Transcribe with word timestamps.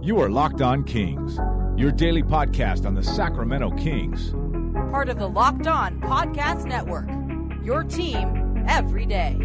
You 0.00 0.20
are 0.20 0.30
Locked 0.30 0.62
On 0.62 0.84
Kings, 0.84 1.38
your 1.76 1.92
daily 1.92 2.22
podcast 2.22 2.86
on 2.86 2.94
the 2.94 3.02
Sacramento 3.02 3.72
Kings. 3.72 4.30
Part 4.90 5.10
of 5.10 5.18
the 5.18 5.26
Locked 5.26 5.66
On 5.66 6.00
Podcast 6.00 6.64
Network. 6.64 7.10
Your 7.62 7.84
team 7.84 8.64
every 8.66 9.04
day. 9.04 9.36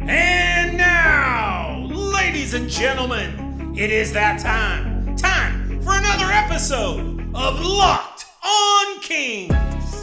And 0.00 0.76
now, 0.76 1.86
ladies 1.86 2.54
and 2.54 2.68
gentlemen, 2.68 3.72
it 3.76 3.92
is 3.92 4.12
that 4.14 4.40
time. 4.40 5.14
Time 5.14 5.80
for 5.82 5.92
another 5.92 6.32
episode 6.32 7.20
of 7.32 7.60
Locked 7.60 8.24
on 8.42 9.00
Kings. 9.00 10.01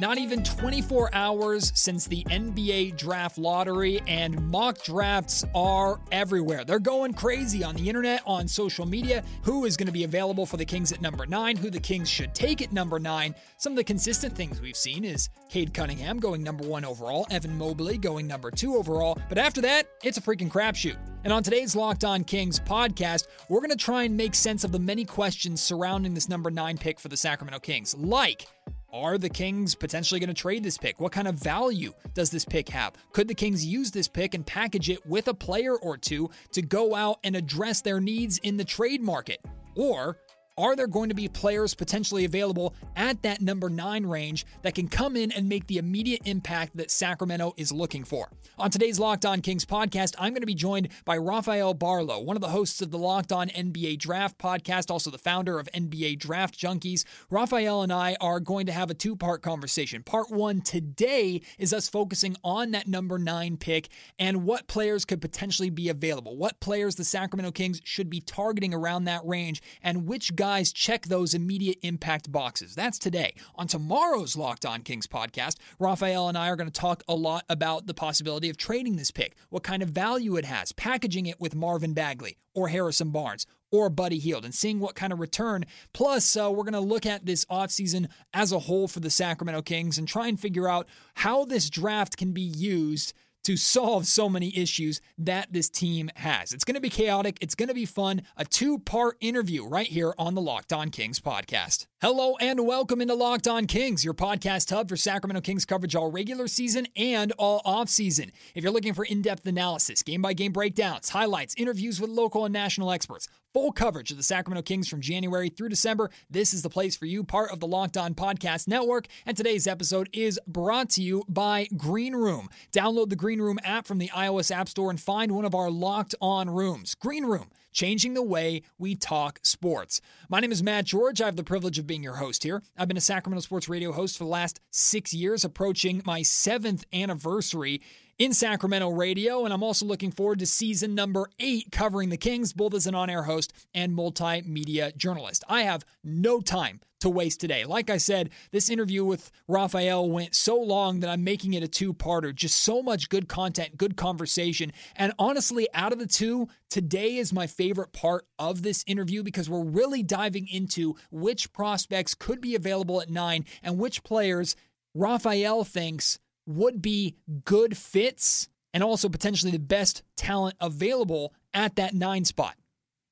Not 0.00 0.16
even 0.16 0.42
24 0.42 1.10
hours 1.12 1.72
since 1.74 2.06
the 2.06 2.24
NBA 2.24 2.96
draft 2.96 3.36
lottery, 3.36 4.00
and 4.08 4.50
mock 4.50 4.82
drafts 4.82 5.44
are 5.54 6.00
everywhere. 6.10 6.64
They're 6.64 6.78
going 6.78 7.12
crazy 7.12 7.62
on 7.62 7.74
the 7.74 7.86
internet, 7.86 8.22
on 8.24 8.48
social 8.48 8.86
media. 8.86 9.22
Who 9.42 9.66
is 9.66 9.76
going 9.76 9.88
to 9.88 9.92
be 9.92 10.04
available 10.04 10.46
for 10.46 10.56
the 10.56 10.64
Kings 10.64 10.90
at 10.90 11.02
number 11.02 11.26
nine? 11.26 11.54
Who 11.58 11.68
the 11.68 11.78
Kings 11.78 12.08
should 12.08 12.34
take 12.34 12.62
at 12.62 12.72
number 12.72 12.98
nine? 12.98 13.34
Some 13.58 13.74
of 13.74 13.76
the 13.76 13.84
consistent 13.84 14.34
things 14.34 14.58
we've 14.58 14.74
seen 14.74 15.04
is 15.04 15.28
Cade 15.50 15.74
Cunningham 15.74 16.18
going 16.18 16.42
number 16.42 16.66
one 16.66 16.86
overall, 16.86 17.26
Evan 17.30 17.58
Mobley 17.58 17.98
going 17.98 18.26
number 18.26 18.50
two 18.50 18.76
overall. 18.76 19.18
But 19.28 19.36
after 19.36 19.60
that, 19.60 19.86
it's 20.02 20.16
a 20.16 20.22
freaking 20.22 20.50
crapshoot. 20.50 20.96
And 21.24 21.30
on 21.30 21.42
today's 21.42 21.76
Locked 21.76 22.04
On 22.04 22.24
Kings 22.24 22.58
podcast, 22.58 23.26
we're 23.50 23.60
going 23.60 23.68
to 23.68 23.76
try 23.76 24.04
and 24.04 24.16
make 24.16 24.34
sense 24.34 24.64
of 24.64 24.72
the 24.72 24.78
many 24.78 25.04
questions 25.04 25.60
surrounding 25.60 26.14
this 26.14 26.30
number 26.30 26.50
nine 26.50 26.78
pick 26.78 26.98
for 26.98 27.08
the 27.08 27.18
Sacramento 27.18 27.58
Kings. 27.58 27.94
Like, 27.94 28.46
are 28.92 29.18
the 29.18 29.28
Kings 29.28 29.74
potentially 29.74 30.20
going 30.20 30.28
to 30.28 30.34
trade 30.34 30.64
this 30.64 30.78
pick? 30.78 31.00
What 31.00 31.12
kind 31.12 31.28
of 31.28 31.36
value 31.36 31.92
does 32.14 32.30
this 32.30 32.44
pick 32.44 32.68
have? 32.70 32.94
Could 33.12 33.28
the 33.28 33.34
Kings 33.34 33.64
use 33.64 33.90
this 33.90 34.08
pick 34.08 34.34
and 34.34 34.44
package 34.44 34.90
it 34.90 35.04
with 35.06 35.28
a 35.28 35.34
player 35.34 35.76
or 35.76 35.96
two 35.96 36.30
to 36.52 36.62
go 36.62 36.94
out 36.94 37.18
and 37.24 37.36
address 37.36 37.80
their 37.80 38.00
needs 38.00 38.38
in 38.38 38.56
the 38.56 38.64
trade 38.64 39.02
market? 39.02 39.40
Or 39.76 40.18
are 40.60 40.76
there 40.76 40.86
going 40.86 41.08
to 41.08 41.14
be 41.14 41.26
players 41.26 41.74
potentially 41.74 42.24
available 42.24 42.74
at 42.94 43.22
that 43.22 43.40
number 43.40 43.70
nine 43.70 44.04
range 44.04 44.44
that 44.62 44.74
can 44.74 44.88
come 44.88 45.16
in 45.16 45.32
and 45.32 45.48
make 45.48 45.66
the 45.66 45.78
immediate 45.78 46.20
impact 46.26 46.76
that 46.76 46.90
Sacramento 46.90 47.54
is 47.56 47.72
looking 47.72 48.04
for? 48.04 48.30
On 48.58 48.70
today's 48.70 48.98
Locked 48.98 49.24
On 49.24 49.40
Kings 49.40 49.64
podcast, 49.64 50.14
I'm 50.18 50.34
going 50.34 50.42
to 50.42 50.46
be 50.46 50.54
joined 50.54 50.88
by 51.06 51.16
Rafael 51.16 51.74
Barlowe, 51.74 52.22
one 52.22 52.36
of 52.36 52.42
the 52.42 52.48
hosts 52.48 52.82
of 52.82 52.90
the 52.90 52.98
Locked 52.98 53.32
On 53.32 53.48
NBA 53.48 53.98
Draft 53.98 54.36
podcast, 54.36 54.90
also 54.90 55.10
the 55.10 55.16
founder 55.16 55.58
of 55.58 55.68
NBA 55.72 56.18
Draft 56.18 56.58
Junkies. 56.58 57.04
Rafael 57.30 57.82
and 57.82 57.92
I 57.92 58.16
are 58.20 58.38
going 58.38 58.66
to 58.66 58.72
have 58.72 58.90
a 58.90 58.94
two 58.94 59.16
part 59.16 59.40
conversation. 59.40 60.02
Part 60.02 60.30
one 60.30 60.60
today 60.60 61.40
is 61.58 61.72
us 61.72 61.88
focusing 61.88 62.36
on 62.44 62.72
that 62.72 62.86
number 62.86 63.18
nine 63.18 63.56
pick 63.56 63.88
and 64.18 64.44
what 64.44 64.66
players 64.66 65.06
could 65.06 65.22
potentially 65.22 65.70
be 65.70 65.88
available, 65.88 66.36
what 66.36 66.60
players 66.60 66.96
the 66.96 67.04
Sacramento 67.04 67.52
Kings 67.52 67.80
should 67.84 68.10
be 68.10 68.20
targeting 68.20 68.74
around 68.74 69.04
that 69.04 69.24
range, 69.24 69.62
and 69.82 70.06
which 70.06 70.36
guys 70.36 70.49
check 70.74 71.06
those 71.06 71.32
immediate 71.32 71.78
impact 71.82 72.32
boxes. 72.32 72.74
That's 72.74 72.98
today. 72.98 73.34
On 73.54 73.66
tomorrow's 73.66 74.36
Locked 74.36 74.66
On 74.66 74.82
Kings 74.82 75.06
podcast, 75.06 75.56
Rafael 75.78 76.28
and 76.28 76.36
I 76.36 76.48
are 76.48 76.56
going 76.56 76.70
to 76.70 76.80
talk 76.80 77.02
a 77.08 77.14
lot 77.14 77.44
about 77.48 77.86
the 77.86 77.94
possibility 77.94 78.50
of 78.50 78.56
trading 78.56 78.96
this 78.96 79.10
pick, 79.10 79.36
what 79.48 79.62
kind 79.62 79.82
of 79.82 79.90
value 79.90 80.36
it 80.36 80.44
has, 80.44 80.72
packaging 80.72 81.26
it 81.26 81.40
with 81.40 81.54
Marvin 81.54 81.94
Bagley 81.94 82.36
or 82.54 82.68
Harrison 82.68 83.10
Barnes 83.10 83.46
or 83.70 83.88
Buddy 83.88 84.18
Hield 84.18 84.44
and 84.44 84.54
seeing 84.54 84.80
what 84.80 84.96
kind 84.96 85.12
of 85.12 85.20
return. 85.20 85.64
Plus, 85.92 86.36
uh, 86.36 86.50
we're 86.50 86.64
going 86.64 86.72
to 86.72 86.80
look 86.80 87.06
at 87.06 87.26
this 87.26 87.44
offseason 87.44 88.08
as 88.34 88.50
a 88.50 88.58
whole 88.58 88.88
for 88.88 89.00
the 89.00 89.10
Sacramento 89.10 89.62
Kings 89.62 89.98
and 89.98 90.08
try 90.08 90.26
and 90.26 90.40
figure 90.40 90.68
out 90.68 90.88
how 91.14 91.44
this 91.44 91.70
draft 91.70 92.16
can 92.16 92.32
be 92.32 92.42
used 92.42 93.12
to 93.50 93.56
solve 93.56 94.06
so 94.06 94.28
many 94.28 94.56
issues 94.56 95.00
that 95.18 95.52
this 95.52 95.68
team 95.68 96.08
has. 96.14 96.52
It's 96.52 96.62
going 96.62 96.76
to 96.76 96.80
be 96.80 96.88
chaotic. 96.88 97.36
It's 97.40 97.56
going 97.56 97.68
to 97.68 97.74
be 97.74 97.84
fun. 97.84 98.22
A 98.36 98.44
two 98.44 98.78
part 98.78 99.16
interview 99.20 99.66
right 99.66 99.88
here 99.88 100.14
on 100.18 100.36
the 100.36 100.40
Locked 100.40 100.72
On 100.72 100.88
Kings 100.88 101.18
podcast. 101.18 101.86
Hello 102.00 102.36
and 102.40 102.64
welcome 102.64 103.00
into 103.00 103.14
Locked 103.14 103.48
On 103.48 103.66
Kings, 103.66 104.04
your 104.04 104.14
podcast 104.14 104.70
hub 104.70 104.88
for 104.88 104.96
Sacramento 104.96 105.40
Kings 105.40 105.64
coverage 105.64 105.96
all 105.96 106.12
regular 106.12 106.46
season 106.46 106.86
and 106.94 107.32
all 107.38 107.60
off 107.64 107.88
season. 107.88 108.30
If 108.54 108.62
you're 108.62 108.72
looking 108.72 108.94
for 108.94 109.04
in 109.04 109.20
depth 109.20 109.44
analysis, 109.44 110.04
game 110.04 110.22
by 110.22 110.32
game 110.32 110.52
breakdowns, 110.52 111.08
highlights, 111.08 111.56
interviews 111.58 112.00
with 112.00 112.08
local 112.08 112.44
and 112.44 112.52
national 112.52 112.92
experts, 112.92 113.26
full 113.52 113.72
coverage 113.72 114.10
of 114.10 114.16
the 114.16 114.22
Sacramento 114.22 114.62
Kings 114.62 114.88
from 114.88 115.00
January 115.00 115.48
through 115.48 115.68
December, 115.68 116.10
this 116.28 116.54
is 116.54 116.62
the 116.62 116.70
place 116.70 116.96
for 116.96 117.06
you, 117.06 117.24
part 117.24 117.50
of 117.50 117.60
the 117.60 117.66
Locked 117.66 117.96
On 117.96 118.14
Podcast 118.14 118.68
Network. 118.68 119.06
And 119.26 119.36
today's 119.36 119.66
episode 119.66 120.08
is 120.12 120.38
brought 120.46 120.90
to 120.90 121.02
you 121.02 121.24
by 121.28 121.66
Green 121.76 122.14
Room. 122.14 122.48
Download 122.72 123.08
the 123.08 123.16
Green 123.16 123.40
Room 123.40 123.58
app 123.64 123.86
from 123.86 123.98
the 123.98 124.08
iOS 124.08 124.50
App 124.50 124.68
Store 124.68 124.90
and 124.90 125.00
find 125.00 125.32
one 125.32 125.44
of 125.44 125.54
our 125.54 125.70
Locked 125.70 126.14
On 126.20 126.48
rooms. 126.50 126.94
Green 126.94 127.24
Room 127.24 127.50
changing 127.72 128.14
the 128.14 128.22
way 128.22 128.62
we 128.78 128.94
talk 128.94 129.40
sports. 129.42 130.00
My 130.28 130.40
name 130.40 130.52
is 130.52 130.62
Matt 130.62 130.86
George. 130.86 131.20
I 131.20 131.26
have 131.26 131.36
the 131.36 131.44
privilege 131.44 131.78
of 131.78 131.86
being 131.86 132.02
your 132.02 132.16
host 132.16 132.42
here. 132.42 132.62
I've 132.76 132.88
been 132.88 132.96
a 132.96 133.00
Sacramento 133.00 133.42
Sports 133.42 133.68
Radio 133.68 133.92
host 133.92 134.18
for 134.18 134.24
the 134.24 134.30
last 134.30 134.60
six 134.70 135.12
years, 135.12 135.44
approaching 135.44 136.02
my 136.04 136.22
seventh 136.22 136.84
anniversary 136.92 137.80
in 138.20 138.34
Sacramento 138.34 138.90
radio, 138.90 139.46
and 139.46 139.54
I'm 139.54 139.62
also 139.62 139.86
looking 139.86 140.10
forward 140.10 140.40
to 140.40 140.46
season 140.46 140.94
number 140.94 141.30
eight 141.38 141.72
covering 141.72 142.10
the 142.10 142.18
Kings, 142.18 142.52
both 142.52 142.74
as 142.74 142.86
an 142.86 142.94
on 142.94 143.08
air 143.08 143.22
host 143.22 143.50
and 143.74 143.96
multimedia 143.96 144.94
journalist. 144.94 145.42
I 145.48 145.62
have 145.62 145.86
no 146.04 146.42
time 146.42 146.80
to 147.00 147.08
waste 147.08 147.40
today. 147.40 147.64
Like 147.64 147.88
I 147.88 147.96
said, 147.96 148.28
this 148.50 148.68
interview 148.68 149.06
with 149.06 149.32
Rafael 149.48 150.10
went 150.10 150.34
so 150.34 150.60
long 150.60 151.00
that 151.00 151.08
I'm 151.08 151.24
making 151.24 151.54
it 151.54 151.62
a 151.62 151.68
two 151.68 151.94
parter. 151.94 152.34
Just 152.34 152.58
so 152.58 152.82
much 152.82 153.08
good 153.08 153.26
content, 153.26 153.78
good 153.78 153.96
conversation. 153.96 154.70
And 154.96 155.14
honestly, 155.18 155.66
out 155.72 155.94
of 155.94 155.98
the 155.98 156.06
two, 156.06 156.46
today 156.68 157.16
is 157.16 157.32
my 157.32 157.46
favorite 157.46 157.94
part 157.94 158.26
of 158.38 158.60
this 158.60 158.84
interview 158.86 159.22
because 159.22 159.48
we're 159.48 159.64
really 159.64 160.02
diving 160.02 160.46
into 160.46 160.94
which 161.10 161.54
prospects 161.54 162.12
could 162.12 162.42
be 162.42 162.54
available 162.54 163.00
at 163.00 163.08
nine 163.08 163.46
and 163.62 163.78
which 163.78 164.04
players 164.04 164.56
Rafael 164.94 165.64
thinks 165.64 166.18
would 166.46 166.82
be 166.82 167.16
good 167.44 167.76
fits 167.76 168.48
and 168.72 168.82
also 168.82 169.08
potentially 169.08 169.52
the 169.52 169.58
best 169.58 170.02
talent 170.16 170.56
available 170.60 171.34
at 171.52 171.76
that 171.76 171.94
nine 171.94 172.24
spot. 172.24 172.56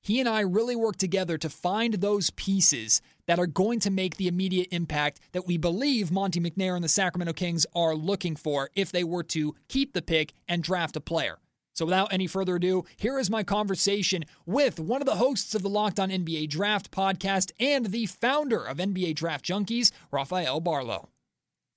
He 0.00 0.21
and 0.21 0.28
I 0.28 0.41
really 0.41 0.77
work 0.77 0.97
together 0.97 1.37
to 1.39 1.50
find 1.50 1.94
those 1.94 2.31
pieces 2.31 3.03
that 3.27 3.39
are 3.39 3.47
going 3.47 3.81
to 3.81 3.91
make 3.91 4.16
the 4.16 4.28
immediate 4.28 4.69
impact 4.71 5.21
that 5.33 5.47
we 5.47 5.59
believe 5.59 6.11
Monte 6.11 6.41
McNair 6.41 6.75
and 6.75 6.84
the 6.84 6.89
Sacramento 6.89 7.33
Kings 7.33 7.66
are 7.75 7.94
looking 7.94 8.37
for 8.37 8.71
if 8.75 8.91
they 8.91 9.05
were 9.05 9.25
to 9.25 9.55
keep 9.69 9.93
the 9.93 10.03
pick 10.03 10.33
and 10.49 10.62
draft 10.62 10.97
a 10.97 11.00
player. 11.00 11.39
So, 11.75 11.84
without 11.84 12.12
any 12.12 12.27
further 12.27 12.56
ado, 12.56 12.84
here 12.97 13.19
is 13.19 13.31
my 13.31 13.45
conversation 13.45 14.25
with 14.47 14.81
one 14.81 15.00
of 15.00 15.06
the 15.06 15.16
hosts 15.16 15.55
of 15.55 15.62
the 15.62 15.69
Locked 15.69 16.00
On 16.00 16.10
NBA 16.10 16.49
Draft 16.49 16.91
podcast 16.91 17.53
and 17.60 17.87
the 17.87 18.06
founder 18.06 18.65
of 18.65 18.78
NBA 18.78 19.15
Draft 19.15 19.45
Junkies, 19.45 19.93
Rafael 20.10 20.60
Barlowe. 20.60 21.09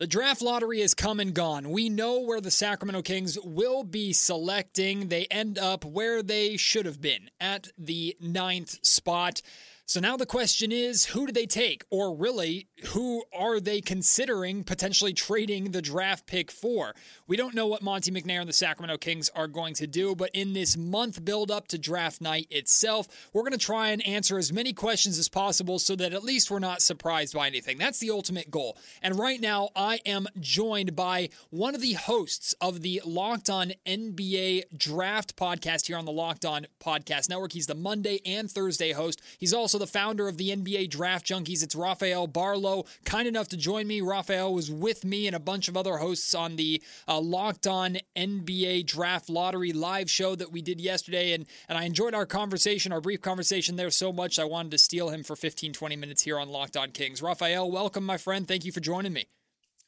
The 0.01 0.07
draft 0.07 0.41
lottery 0.41 0.81
has 0.81 0.95
come 0.95 1.19
and 1.19 1.31
gone. 1.31 1.69
We 1.69 1.87
know 1.87 2.21
where 2.21 2.41
the 2.41 2.49
Sacramento 2.49 3.03
Kings 3.03 3.37
will 3.39 3.83
be 3.83 4.13
selecting. 4.13 5.09
They 5.09 5.27
end 5.29 5.59
up 5.59 5.85
where 5.85 6.23
they 6.23 6.57
should 6.57 6.87
have 6.87 6.99
been 6.99 7.29
at 7.39 7.67
the 7.77 8.17
ninth 8.19 8.83
spot. 8.83 9.43
So 9.85 9.99
now 9.99 10.17
the 10.17 10.25
question 10.25 10.71
is 10.71 11.05
who 11.05 11.27
do 11.27 11.31
they 11.31 11.45
take? 11.45 11.85
Or 11.91 12.15
really, 12.15 12.67
who 12.87 13.23
are 13.33 13.59
they 13.59 13.81
considering 13.81 14.63
potentially 14.63 15.13
trading 15.13 15.71
the 15.71 15.81
draft 15.81 16.25
pick 16.25 16.51
for? 16.51 16.95
We 17.27 17.37
don't 17.37 17.55
know 17.55 17.67
what 17.67 17.81
Monte 17.81 18.11
McNair 18.11 18.39
and 18.39 18.49
the 18.49 18.53
Sacramento 18.53 18.97
Kings 18.97 19.29
are 19.35 19.47
going 19.47 19.73
to 19.75 19.87
do, 19.87 20.15
but 20.15 20.31
in 20.33 20.53
this 20.53 20.75
month 20.75 21.23
build 21.23 21.51
up 21.51 21.67
to 21.69 21.77
draft 21.77 22.21
night 22.21 22.47
itself, 22.49 23.07
we're 23.33 23.43
going 23.43 23.51
to 23.51 23.57
try 23.57 23.89
and 23.89 24.05
answer 24.05 24.37
as 24.37 24.51
many 24.51 24.73
questions 24.73 25.17
as 25.17 25.29
possible 25.29 25.79
so 25.79 25.95
that 25.95 26.13
at 26.13 26.23
least 26.23 26.49
we're 26.49 26.59
not 26.59 26.81
surprised 26.81 27.33
by 27.33 27.47
anything. 27.47 27.77
That's 27.77 27.99
the 27.99 28.11
ultimate 28.11 28.51
goal. 28.51 28.77
And 29.01 29.17
right 29.17 29.39
now, 29.39 29.69
I 29.75 29.99
am 30.05 30.27
joined 30.39 30.95
by 30.95 31.29
one 31.49 31.75
of 31.75 31.81
the 31.81 31.93
hosts 31.93 32.53
of 32.59 32.81
the 32.81 33.01
Locked 33.05 33.49
On 33.49 33.73
NBA 33.85 34.77
Draft 34.77 35.35
podcast 35.35 35.87
here 35.87 35.97
on 35.97 36.05
the 36.05 36.11
Locked 36.11 36.45
On 36.45 36.67
Podcast 36.79 37.29
Network. 37.29 37.53
He's 37.53 37.67
the 37.67 37.75
Monday 37.75 38.19
and 38.25 38.49
Thursday 38.49 38.91
host. 38.91 39.21
He's 39.37 39.53
also 39.53 39.77
the 39.77 39.87
founder 39.87 40.27
of 40.27 40.37
the 40.37 40.49
NBA 40.49 40.89
Draft 40.89 41.25
Junkies. 41.25 41.63
It's 41.63 41.75
Rafael 41.75 42.27
Barlowe, 42.71 42.85
kind 43.05 43.27
enough 43.27 43.47
to 43.49 43.57
join 43.57 43.87
me. 43.87 44.01
Rafael 44.01 44.53
was 44.53 44.71
with 44.71 45.03
me 45.03 45.27
and 45.27 45.35
a 45.35 45.39
bunch 45.39 45.67
of 45.67 45.77
other 45.77 45.97
hosts 45.97 46.33
on 46.33 46.55
the 46.55 46.81
uh, 47.07 47.19
Locked 47.19 47.67
On 47.67 47.97
NBA 48.15 48.85
Draft 48.85 49.29
Lottery 49.29 49.73
live 49.73 50.09
show 50.09 50.35
that 50.35 50.51
we 50.51 50.61
did 50.61 50.79
yesterday. 50.79 51.33
And, 51.33 51.45
and 51.69 51.77
I 51.77 51.83
enjoyed 51.83 52.13
our 52.13 52.25
conversation, 52.25 52.91
our 52.91 53.01
brief 53.01 53.21
conversation 53.21 53.75
there 53.75 53.89
so 53.89 54.11
much, 54.13 54.39
I 54.39 54.45
wanted 54.45 54.71
to 54.71 54.77
steal 54.77 55.09
him 55.09 55.23
for 55.23 55.35
15, 55.35 55.73
20 55.73 55.95
minutes 55.95 56.23
here 56.23 56.39
on 56.39 56.49
Locked 56.49 56.77
On 56.77 56.91
Kings. 56.91 57.21
Rafael, 57.21 57.69
welcome, 57.69 58.05
my 58.05 58.17
friend. 58.17 58.47
Thank 58.47 58.65
you 58.65 58.71
for 58.71 58.79
joining 58.79 59.13
me. 59.13 59.25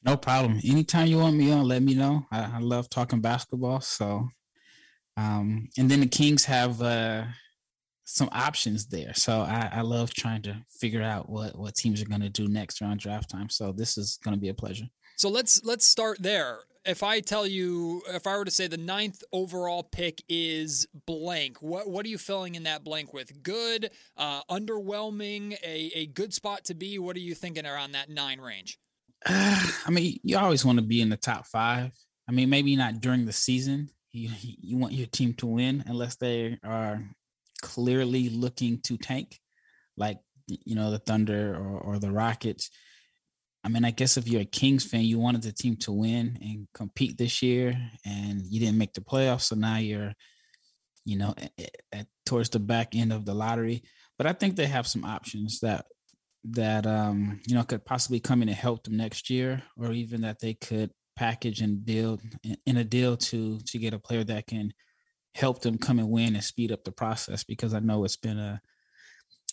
No 0.06 0.18
problem. 0.18 0.60
Anytime 0.66 1.08
you 1.08 1.20
want 1.20 1.38
me 1.38 1.52
on, 1.52 1.66
let 1.66 1.82
me 1.82 1.94
know. 1.94 2.26
I, 2.32 2.56
I 2.56 2.60
love 2.60 2.90
talking 2.90 3.22
basketball. 3.22 3.80
So, 3.80 4.30
um, 5.16 5.70
and 5.78 5.90
then 5.90 6.02
the 6.02 6.08
Kings 6.08 6.46
have 6.46 6.82
uh, 6.82 7.24
some 8.14 8.30
options 8.32 8.86
there. 8.86 9.12
So 9.16 9.40
I, 9.40 9.72
I 9.74 9.82
love 9.82 10.14
trying 10.14 10.44
to 10.44 10.56
figure 10.70 11.02
out 11.02 11.30
what 11.30 11.58
what 11.58 11.74
teams 11.74 12.00
are 12.00 12.06
going 12.06 12.22
to 12.22 12.30
do 12.30 12.48
next 12.48 12.80
around 12.80 13.00
draft 13.00 13.28
time. 13.28 13.50
So 13.50 13.72
this 13.72 13.98
is 13.98 14.20
going 14.24 14.36
to 14.36 14.40
be 14.40 14.50
a 14.50 14.54
pleasure. 14.54 14.86
So 15.16 15.30
let's 15.30 15.64
let's 15.66 15.84
start 15.84 16.22
there. 16.22 16.60
If 16.86 17.02
I 17.02 17.22
tell 17.22 17.48
you, 17.48 18.04
if 18.10 18.28
I 18.28 18.38
were 18.38 18.46
to 18.46 18.52
say 18.52 18.68
the 18.68 18.78
ninth 18.78 19.24
overall 19.32 19.82
pick 19.82 20.22
is 20.30 20.86
blank, 21.08 21.58
what 21.62 21.90
what 21.90 22.06
are 22.06 22.10
you 22.10 22.20
filling 22.20 22.54
in 22.54 22.64
that 22.64 22.84
blank 22.84 23.14
with? 23.14 23.42
Good, 23.42 23.90
uh, 24.16 24.44
underwhelming, 24.44 25.54
a 25.64 25.92
a 25.96 26.06
good 26.06 26.36
spot 26.36 26.66
to 26.66 26.76
be. 26.76 27.00
What 27.00 27.16
are 27.16 27.22
you 27.22 27.34
thinking 27.34 27.66
around 27.66 27.94
that 27.94 28.10
nine 28.10 28.40
range? 28.40 28.78
Uh, 29.26 29.72
I 29.88 29.90
mean, 29.90 30.20
you 30.22 30.38
always 30.38 30.64
want 30.64 30.78
to 30.78 30.86
be 30.86 31.02
in 31.02 31.10
the 31.10 31.18
top 31.18 31.48
five. 31.48 31.92
I 32.30 32.32
mean, 32.32 32.52
maybe 32.52 32.76
not 32.76 33.02
during 33.02 33.26
the 33.26 33.34
season. 33.34 33.90
You 34.12 34.30
you 34.40 34.78
want 34.78 34.94
your 34.94 35.08
team 35.08 35.34
to 35.36 35.48
win 35.48 35.84
unless 35.88 36.18
they 36.18 36.60
are 36.64 37.02
clearly 37.64 38.30
looking 38.30 38.82
to 38.82 38.98
tank, 38.98 39.40
like 39.98 40.20
you 40.48 40.76
know 40.76 40.92
the 40.92 41.00
Thunder 41.00 41.56
or, 41.56 41.80
or 41.80 42.00
the 42.00 42.12
Rockets. 42.12 42.70
I 43.64 43.70
mean, 43.70 43.86
I 43.86 43.92
guess 43.92 44.18
if 44.18 44.28
you're 44.28 44.42
a 44.42 44.46
Kings 44.46 44.86
fan, 44.86 45.06
you 45.06 45.18
wanted 45.18 45.42
the 45.44 45.54
team 45.54 45.78
to 45.78 45.94
win 45.94 46.38
and 46.42 46.68
compete 46.74 47.18
this 47.18 47.42
year, 47.42 47.76
and 48.06 48.42
you 48.46 48.60
didn't 48.60 48.78
make 48.78 48.94
the 48.94 49.02
playoffs, 49.02 49.44
so 49.44 49.56
now 49.56 49.78
you're, 49.78 50.14
you 51.06 51.18
know, 51.18 51.34
at, 51.38 51.72
at, 51.94 52.08
towards 52.26 52.50
the 52.50 52.60
back 52.60 52.94
end 52.94 53.14
of 53.14 53.26
the 53.26 53.34
lottery. 53.34 53.82
But 54.18 54.28
I 54.28 54.34
think 54.34 54.58
they 54.58 54.68
have 54.68 54.86
some 54.86 55.06
options 55.06 55.62
that 55.62 55.86
that 56.52 56.86
um, 56.86 57.40
you 57.48 57.56
know 57.56 57.64
could 57.64 57.86
possibly 57.86 58.20
come 58.20 58.42
in 58.42 58.50
and 58.50 58.58
help 58.58 58.84
them 58.84 58.98
next 58.98 59.30
year, 59.30 59.64
or 59.78 59.94
even 59.94 60.22
that 60.22 60.42
they 60.42 60.54
could 60.54 60.92
package 61.16 61.62
and 61.62 61.86
build 61.86 62.22
in 62.66 62.78
a 62.78 62.84
deal 62.84 63.16
to 63.16 63.60
to 63.60 63.80
get 63.80 63.94
a 63.94 64.00
player 64.00 64.26
that 64.26 64.48
can 64.48 64.74
help 65.36 65.62
them 65.62 65.78
come 65.78 66.00
and 66.00 66.10
win 66.10 66.36
and 66.36 66.44
speed 66.44 66.72
up 66.72 66.84
the 66.84 66.92
process 66.92 67.44
because 67.44 67.74
I 67.74 67.80
know 67.80 68.04
it's 68.04 68.18
been 68.18 68.40
a 68.40 68.62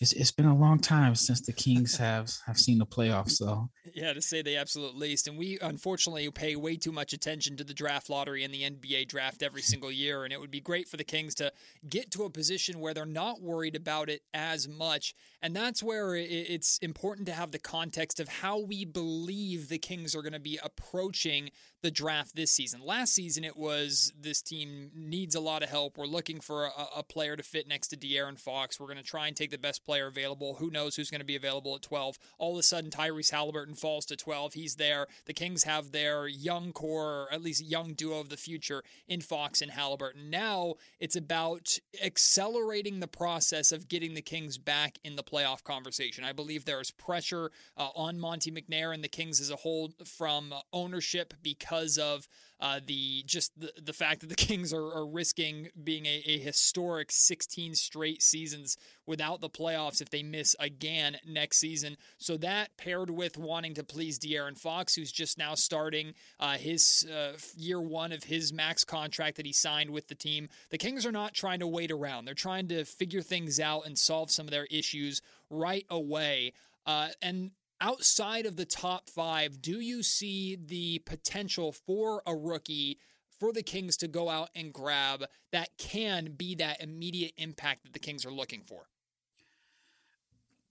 it's, 0.00 0.14
it's 0.14 0.30
been 0.30 0.46
a 0.46 0.56
long 0.56 0.78
time 0.78 1.14
since 1.14 1.42
the 1.42 1.52
Kings 1.52 1.96
have 1.98 2.30
have 2.46 2.58
seen 2.58 2.78
the 2.78 2.86
playoffs. 2.86 3.32
So 3.32 3.70
yeah, 3.94 4.12
to 4.12 4.22
say 4.22 4.42
the 4.42 4.56
absolute 4.56 4.96
least. 4.96 5.28
And 5.28 5.36
we 5.36 5.58
unfortunately 5.60 6.28
pay 6.30 6.56
way 6.56 6.76
too 6.76 6.92
much 6.92 7.12
attention 7.12 7.56
to 7.58 7.64
the 7.64 7.74
draft 7.74 8.08
lottery 8.08 8.42
and 8.42 8.52
the 8.52 8.62
NBA 8.62 9.08
draft 9.08 9.42
every 9.42 9.62
single 9.70 9.92
year. 9.92 10.24
And 10.24 10.32
it 10.32 10.40
would 10.40 10.50
be 10.50 10.60
great 10.60 10.88
for 10.88 10.96
the 10.96 11.04
Kings 11.04 11.34
to 11.36 11.52
get 11.88 12.10
to 12.12 12.24
a 12.24 12.30
position 12.30 12.80
where 12.80 12.94
they're 12.94 13.06
not 13.06 13.42
worried 13.42 13.76
about 13.76 14.08
it 14.08 14.22
as 14.32 14.66
much. 14.66 15.14
And 15.42 15.54
that's 15.54 15.82
where 15.82 16.14
it's 16.14 16.78
important 16.78 17.26
to 17.26 17.32
have 17.32 17.50
the 17.50 17.58
context 17.58 18.20
of 18.20 18.28
how 18.28 18.58
we 18.58 18.84
believe 18.84 19.68
the 19.68 19.78
Kings 19.78 20.14
are 20.14 20.22
going 20.22 20.32
to 20.32 20.40
be 20.40 20.58
approaching 20.62 21.50
the 21.82 21.90
draft 21.90 22.36
this 22.36 22.50
season. 22.50 22.80
Last 22.84 23.14
season, 23.14 23.44
it 23.44 23.56
was 23.56 24.12
this 24.18 24.42
team 24.42 24.90
needs 24.94 25.34
a 25.34 25.40
lot 25.40 25.62
of 25.62 25.70
help. 25.70 25.96
We're 25.96 26.06
looking 26.06 26.40
for 26.40 26.66
a, 26.66 26.72
a 26.96 27.02
player 27.02 27.36
to 27.36 27.42
fit 27.42 27.66
next 27.66 27.88
to 27.88 27.96
De'Aaron 27.96 28.38
Fox. 28.38 28.78
We're 28.78 28.86
going 28.86 28.98
to 28.98 29.02
try 29.02 29.26
and 29.26 29.36
take 29.36 29.50
the 29.50 29.58
best 29.58 29.84
player 29.84 30.06
available. 30.06 30.54
Who 30.54 30.70
knows 30.70 30.96
who's 30.96 31.10
going 31.10 31.20
to 31.20 31.26
be 31.26 31.36
available 31.36 31.74
at 31.74 31.82
12? 31.82 32.18
All 32.38 32.52
of 32.52 32.58
a 32.58 32.62
sudden, 32.62 32.90
Tyrese 32.90 33.30
Halliburton 33.30 33.74
falls 33.74 34.04
to 34.06 34.16
12. 34.16 34.54
He's 34.54 34.76
there. 34.76 35.06
The 35.26 35.32
Kings 35.32 35.64
have 35.64 35.92
their 35.92 36.28
young 36.28 36.72
core, 36.72 37.22
or 37.22 37.32
at 37.32 37.42
least 37.42 37.64
young 37.64 37.94
duo 37.94 38.20
of 38.20 38.28
the 38.28 38.36
future 38.36 38.82
in 39.08 39.20
Fox 39.20 39.62
and 39.62 39.70
Halliburton. 39.70 40.30
Now 40.30 40.74
it's 40.98 41.16
about 41.16 41.78
accelerating 42.02 43.00
the 43.00 43.08
process 43.08 43.72
of 43.72 43.88
getting 43.88 44.14
the 44.14 44.22
Kings 44.22 44.58
back 44.58 44.98
in 45.02 45.16
the 45.16 45.22
playoff 45.22 45.64
conversation. 45.64 46.24
I 46.24 46.32
believe 46.32 46.64
there 46.64 46.80
is 46.80 46.90
pressure 46.90 47.50
uh, 47.76 47.88
on 47.94 48.18
Monte 48.18 48.50
McNair 48.50 48.92
and 48.92 49.02
the 49.02 49.08
Kings 49.08 49.40
as 49.40 49.50
a 49.50 49.56
whole 49.56 49.92
from 50.04 50.52
ownership 50.72 51.34
because 51.42 51.69
because 51.70 51.98
of 51.98 52.26
uh, 52.60 52.80
the 52.84 53.22
just 53.26 53.58
the, 53.58 53.72
the 53.80 53.92
fact 53.92 54.20
that 54.20 54.28
the 54.28 54.34
Kings 54.50 54.72
are, 54.72 54.92
are 54.92 55.06
risking 55.06 55.68
being 55.82 56.04
a, 56.06 56.22
a, 56.26 56.38
historic 56.38 57.10
16 57.10 57.74
straight 57.74 58.22
seasons 58.22 58.76
without 59.06 59.40
the 59.40 59.48
playoffs 59.48 60.02
if 60.02 60.10
they 60.10 60.22
miss 60.22 60.54
again 60.58 61.16
next 61.26 61.58
season. 61.58 61.96
So 62.18 62.36
that 62.38 62.76
paired 62.76 63.10
with 63.10 63.38
wanting 63.38 63.74
to 63.74 63.84
please 63.84 64.18
De'Aaron 64.18 64.58
Fox, 64.58 64.94
who's 64.94 65.12
just 65.12 65.38
now 65.38 65.54
starting 65.54 66.14
uh, 66.38 66.58
his 66.58 67.08
uh, 67.10 67.32
year 67.56 67.80
one 67.80 68.12
of 68.12 68.24
his 68.24 68.52
max 68.52 68.84
contract 68.84 69.36
that 69.36 69.46
he 69.46 69.52
signed 69.52 69.90
with 69.90 70.08
the 70.08 70.14
team, 70.14 70.48
the 70.70 70.78
Kings 70.78 71.06
are 71.06 71.12
not 71.12 71.34
trying 71.34 71.60
to 71.60 71.66
wait 71.66 71.90
around. 71.90 72.24
They're 72.24 72.34
trying 72.34 72.68
to 72.68 72.84
figure 72.84 73.22
things 73.22 73.58
out 73.58 73.86
and 73.86 73.96
solve 73.96 74.30
some 74.30 74.46
of 74.46 74.50
their 74.50 74.66
issues 74.70 75.22
right 75.48 75.86
away. 75.88 76.52
Uh, 76.84 77.08
and 77.22 77.52
outside 77.80 78.46
of 78.46 78.56
the 78.56 78.64
top 78.64 79.08
five, 79.08 79.60
do 79.60 79.80
you 79.80 80.02
see 80.02 80.56
the 80.56 81.00
potential 81.00 81.72
for 81.72 82.22
a 82.26 82.34
rookie 82.34 82.98
for 83.38 83.52
the 83.52 83.62
Kings 83.62 83.96
to 83.98 84.08
go 84.08 84.28
out 84.28 84.50
and 84.54 84.72
grab 84.72 85.24
that 85.52 85.70
can 85.78 86.34
be 86.36 86.54
that 86.56 86.82
immediate 86.82 87.32
impact 87.38 87.84
that 87.84 87.92
the 87.92 87.98
Kings 87.98 88.26
are 88.26 88.32
looking 88.32 88.62
for? 88.62 88.86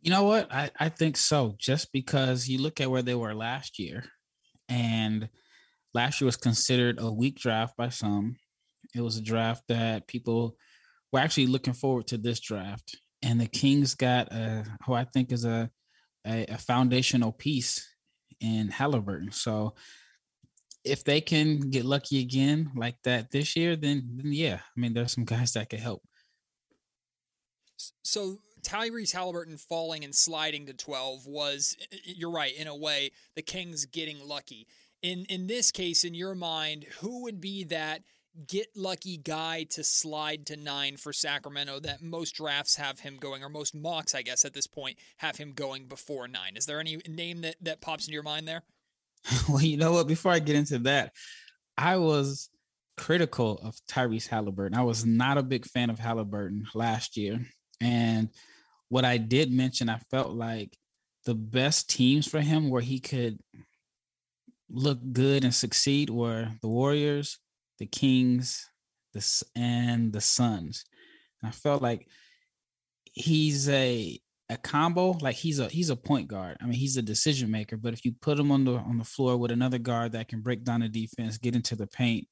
You 0.01 0.11
know 0.11 0.23
what? 0.23 0.51
I, 0.53 0.69
I 0.79 0.89
think 0.89 1.17
so. 1.17 1.55
Just 1.57 1.91
because 1.91 2.47
you 2.47 2.61
look 2.61 2.79
at 2.79 2.89
where 2.89 3.01
they 3.01 3.15
were 3.15 3.33
last 3.33 3.79
year, 3.79 4.05
and 4.69 5.29
last 5.93 6.21
year 6.21 6.27
was 6.27 6.37
considered 6.37 6.99
a 6.99 7.11
weak 7.11 7.39
draft 7.39 7.75
by 7.75 7.89
some. 7.89 8.37
It 8.95 9.01
was 9.01 9.17
a 9.17 9.21
draft 9.21 9.63
that 9.67 10.07
people 10.07 10.55
were 11.11 11.19
actually 11.19 11.47
looking 11.47 11.73
forward 11.73 12.07
to 12.07 12.17
this 12.17 12.39
draft. 12.39 12.97
And 13.21 13.41
the 13.41 13.47
Kings 13.47 13.95
got 13.95 14.31
a, 14.31 14.63
who 14.85 14.93
I 14.93 15.03
think 15.03 15.31
is 15.31 15.43
a 15.43 15.69
a, 16.25 16.45
a 16.45 16.57
foundational 16.57 17.31
piece 17.31 17.87
in 18.39 18.69
Halliburton. 18.69 19.31
So 19.31 19.75
if 20.83 21.03
they 21.03 21.21
can 21.21 21.59
get 21.69 21.85
lucky 21.85 22.21
again 22.21 22.71
like 22.75 22.97
that 23.03 23.31
this 23.31 23.55
year, 23.55 23.75
then, 23.75 24.17
then 24.17 24.31
yeah, 24.33 24.59
I 24.75 24.79
mean, 24.79 24.93
there's 24.93 25.13
some 25.13 25.25
guys 25.25 25.53
that 25.53 25.69
could 25.69 25.79
help. 25.79 26.03
So 28.03 28.37
Tyrese 28.61 29.13
Halliburton 29.13 29.57
falling 29.57 30.03
and 30.03 30.15
sliding 30.15 30.65
to 30.65 30.73
12 30.73 31.25
was, 31.25 31.75
you're 32.03 32.31
right, 32.31 32.53
in 32.55 32.67
a 32.67 32.75
way, 32.75 33.11
the 33.35 33.41
Kings 33.41 33.85
getting 33.85 34.25
lucky. 34.27 34.67
In 35.01 35.23
in 35.29 35.47
this 35.47 35.71
case, 35.71 36.03
in 36.03 36.13
your 36.13 36.35
mind, 36.35 36.85
who 36.99 37.23
would 37.23 37.39
be 37.39 37.63
that– 37.65 38.01
get 38.47 38.67
lucky 38.75 39.17
guy 39.17 39.63
to 39.71 39.83
slide 39.83 40.45
to 40.47 40.55
nine 40.55 40.97
for 40.97 41.13
Sacramento 41.13 41.79
that 41.81 42.01
most 42.01 42.35
drafts 42.35 42.75
have 42.75 42.99
him 43.01 43.17
going, 43.17 43.43
or 43.43 43.49
most 43.49 43.75
mocks, 43.75 44.15
I 44.15 44.21
guess, 44.21 44.45
at 44.45 44.53
this 44.53 44.67
point, 44.67 44.97
have 45.17 45.37
him 45.37 45.53
going 45.53 45.85
before 45.85 46.27
nine. 46.27 46.55
Is 46.55 46.65
there 46.65 46.79
any 46.79 46.99
name 47.07 47.41
that, 47.41 47.55
that 47.61 47.81
pops 47.81 48.05
into 48.05 48.13
your 48.13 48.23
mind 48.23 48.47
there? 48.47 48.63
well, 49.49 49.61
you 49.61 49.77
know 49.77 49.91
what? 49.91 50.07
Before 50.07 50.31
I 50.31 50.39
get 50.39 50.55
into 50.55 50.79
that, 50.79 51.13
I 51.77 51.97
was 51.97 52.49
critical 52.97 53.59
of 53.63 53.75
Tyrese 53.89 54.27
Halliburton. 54.27 54.77
I 54.77 54.83
was 54.83 55.05
not 55.05 55.37
a 55.37 55.43
big 55.43 55.65
fan 55.65 55.89
of 55.89 55.99
Halliburton 55.99 56.65
last 56.73 57.17
year. 57.17 57.39
And 57.81 58.29
what 58.89 59.05
I 59.05 59.17
did 59.17 59.51
mention, 59.51 59.89
I 59.89 59.99
felt 60.11 60.31
like 60.31 60.77
the 61.25 61.35
best 61.35 61.89
teams 61.89 62.27
for 62.27 62.41
him 62.41 62.69
where 62.69 62.81
he 62.81 62.99
could 62.99 63.39
look 64.69 64.99
good 65.13 65.43
and 65.43 65.53
succeed 65.53 66.09
were 66.09 66.49
the 66.61 66.67
Warriors, 66.67 67.39
the 67.79 67.85
Kings, 67.85 68.69
the 69.13 69.43
and 69.55 70.13
the 70.13 70.21
Suns. 70.21 70.85
And 71.41 71.49
I 71.49 71.51
felt 71.51 71.81
like 71.81 72.07
he's 73.13 73.67
a 73.69 74.19
a 74.51 74.57
combo 74.57 75.11
like 75.21 75.35
he's 75.35 75.59
a 75.59 75.67
he's 75.67 75.89
a 75.89 75.95
point 75.95 76.27
guard. 76.27 76.57
I 76.59 76.65
mean, 76.65 76.73
he's 76.73 76.97
a 76.97 77.01
decision 77.01 77.51
maker, 77.51 77.77
but 77.77 77.93
if 77.93 78.03
you 78.03 78.13
put 78.19 78.39
him 78.39 78.51
on 78.51 78.65
the 78.65 78.73
on 78.73 78.97
the 78.97 79.03
floor 79.03 79.37
with 79.37 79.51
another 79.51 79.77
guard 79.77 80.13
that 80.13 80.27
can 80.27 80.41
break 80.41 80.63
down 80.63 80.81
the 80.81 80.89
defense, 80.89 81.37
get 81.37 81.55
into 81.55 81.75
the 81.75 81.87
paint, 81.87 82.27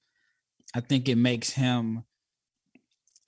I 0.75 0.79
think 0.79 1.07
it 1.07 1.15
makes 1.15 1.51
him 1.51 2.03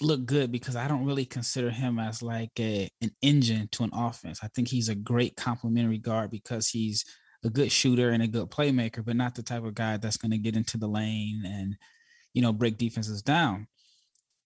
look 0.02 0.26
good 0.26 0.52
because 0.52 0.76
I 0.76 0.88
don't 0.88 1.06
really 1.06 1.26
consider 1.26 1.70
him 1.70 2.00
as 2.00 2.24
like 2.24 2.60
a 2.60 2.90
an 3.02 3.12
engine 3.22 3.68
to 3.74 3.84
an 3.84 3.92
offense. 3.94 4.40
I 4.42 4.48
think 4.48 4.70
he's 4.70 4.90
a 4.90 4.96
great 4.96 5.36
complementary 5.36 6.00
guard 6.00 6.32
because 6.32 6.70
he's 6.70 7.06
a 7.44 7.50
good 7.50 7.72
shooter 7.72 8.10
and 8.10 8.24
a 8.24 8.28
good 8.28 8.50
playmaker, 8.50 9.06
but 9.06 9.16
not 9.16 9.36
the 9.36 9.44
type 9.44 9.64
of 9.64 9.76
guy 9.76 9.98
that's 9.98 10.18
going 10.18 10.32
to 10.32 10.38
get 10.38 10.56
into 10.56 10.78
the 10.78 10.88
lane 10.88 11.44
and 11.46 11.78
you 12.34 12.42
know, 12.42 12.54
break 12.54 12.78
defenses 12.78 13.22
down. 13.22 13.68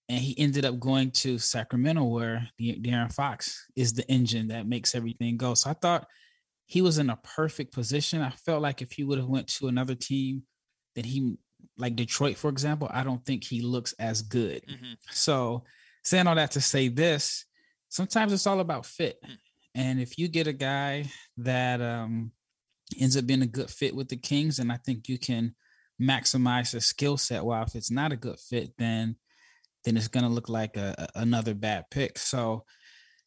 And 0.10 0.20
he 0.20 0.38
ended 0.38 0.66
up 0.66 0.80
going 0.80 1.12
to 1.12 1.40
Sacramento, 1.40 2.04
where 2.04 2.50
the 2.58 2.78
De'Aaron 2.78 3.14
Fox 3.14 3.66
is 3.76 3.94
the 3.94 4.10
engine 4.12 4.50
that 4.50 4.68
makes 4.68 4.96
everything 4.96 5.38
go. 5.38 5.54
So 5.54 5.70
I 5.70 5.74
thought 5.74 6.08
he 6.66 6.82
was 6.82 6.98
in 6.98 7.10
a 7.10 7.20
perfect 7.24 7.74
position. 7.74 8.22
I 8.22 8.32
felt 8.32 8.62
like 8.62 8.82
if 8.82 8.92
he 8.92 9.04
would 9.04 9.18
have 9.18 9.28
went 9.28 9.48
to 9.56 9.68
another 9.68 9.96
team, 9.96 10.44
that 10.96 11.06
he 11.06 11.38
like 11.78 11.96
Detroit, 11.96 12.38
for 12.38 12.50
example, 12.50 12.90
I 12.92 13.04
don't 13.04 13.26
think 13.26 13.44
he 13.44 13.62
looks 13.62 13.94
as 13.94 14.22
good. 14.22 14.64
Mm-hmm. 14.70 14.94
So 15.12 15.64
saying 16.04 16.28
all 16.28 16.36
that 16.36 16.52
to 16.52 16.62
say 16.62 16.90
this, 16.90 17.46
sometimes 17.90 18.34
it's 18.34 18.48
all 18.48 18.60
about 18.60 18.86
fit. 18.86 19.20
Mm. 19.26 19.38
And 19.76 20.00
if 20.00 20.18
you 20.18 20.28
get 20.28 20.48
a 20.48 20.54
guy 20.54 21.06
that 21.38 21.82
um, 21.82 22.32
ends 23.00 23.18
up 23.18 23.26
being 23.26 23.42
a 23.42 23.48
good 23.48 23.70
fit 23.70 23.96
with 23.96 24.10
the 24.10 24.18
Kings, 24.18 24.60
and 24.60 24.72
I 24.72 24.78
think 24.78 25.10
you 25.10 25.18
can 25.18 25.56
maximize 26.02 26.72
the 26.72 26.82
skill 26.82 27.18
set. 27.18 27.46
While 27.46 27.64
if 27.64 27.76
it's 27.76 27.92
not 27.92 28.12
a 28.12 28.18
good 28.18 28.40
fit, 28.40 28.74
then 28.78 29.16
then 29.84 29.98
it's 29.98 30.08
to 30.08 30.28
look 30.28 30.50
like 30.50 30.78
a, 30.78 31.10
another 31.16 31.54
bad 31.54 31.86
pick. 31.92 32.18
So, 32.18 32.64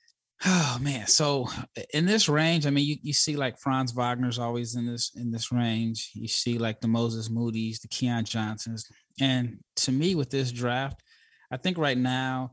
oh 0.46 0.78
man, 0.80 1.06
so 1.06 1.48
in 1.92 2.06
this 2.06 2.28
range, 2.28 2.66
I 2.66 2.70
mean, 2.70 2.86
you, 2.86 2.96
you 3.02 3.12
see 3.12 3.36
like 3.36 3.58
Franz 3.58 3.92
Wagner's 3.92 4.38
always 4.38 4.74
in 4.74 4.86
this 4.86 5.12
in 5.14 5.30
this 5.30 5.52
range. 5.52 6.10
You 6.14 6.28
see 6.28 6.58
like 6.58 6.80
the 6.80 6.88
Moses 6.88 7.30
Moody's, 7.30 7.80
the 7.80 7.88
Keon 7.88 8.24
Johnsons, 8.24 8.86
and 9.20 9.58
to 9.76 9.92
me 9.92 10.14
with 10.14 10.30
this 10.30 10.52
draft, 10.52 11.02
I 11.50 11.56
think 11.56 11.78
right 11.78 11.98
now, 11.98 12.52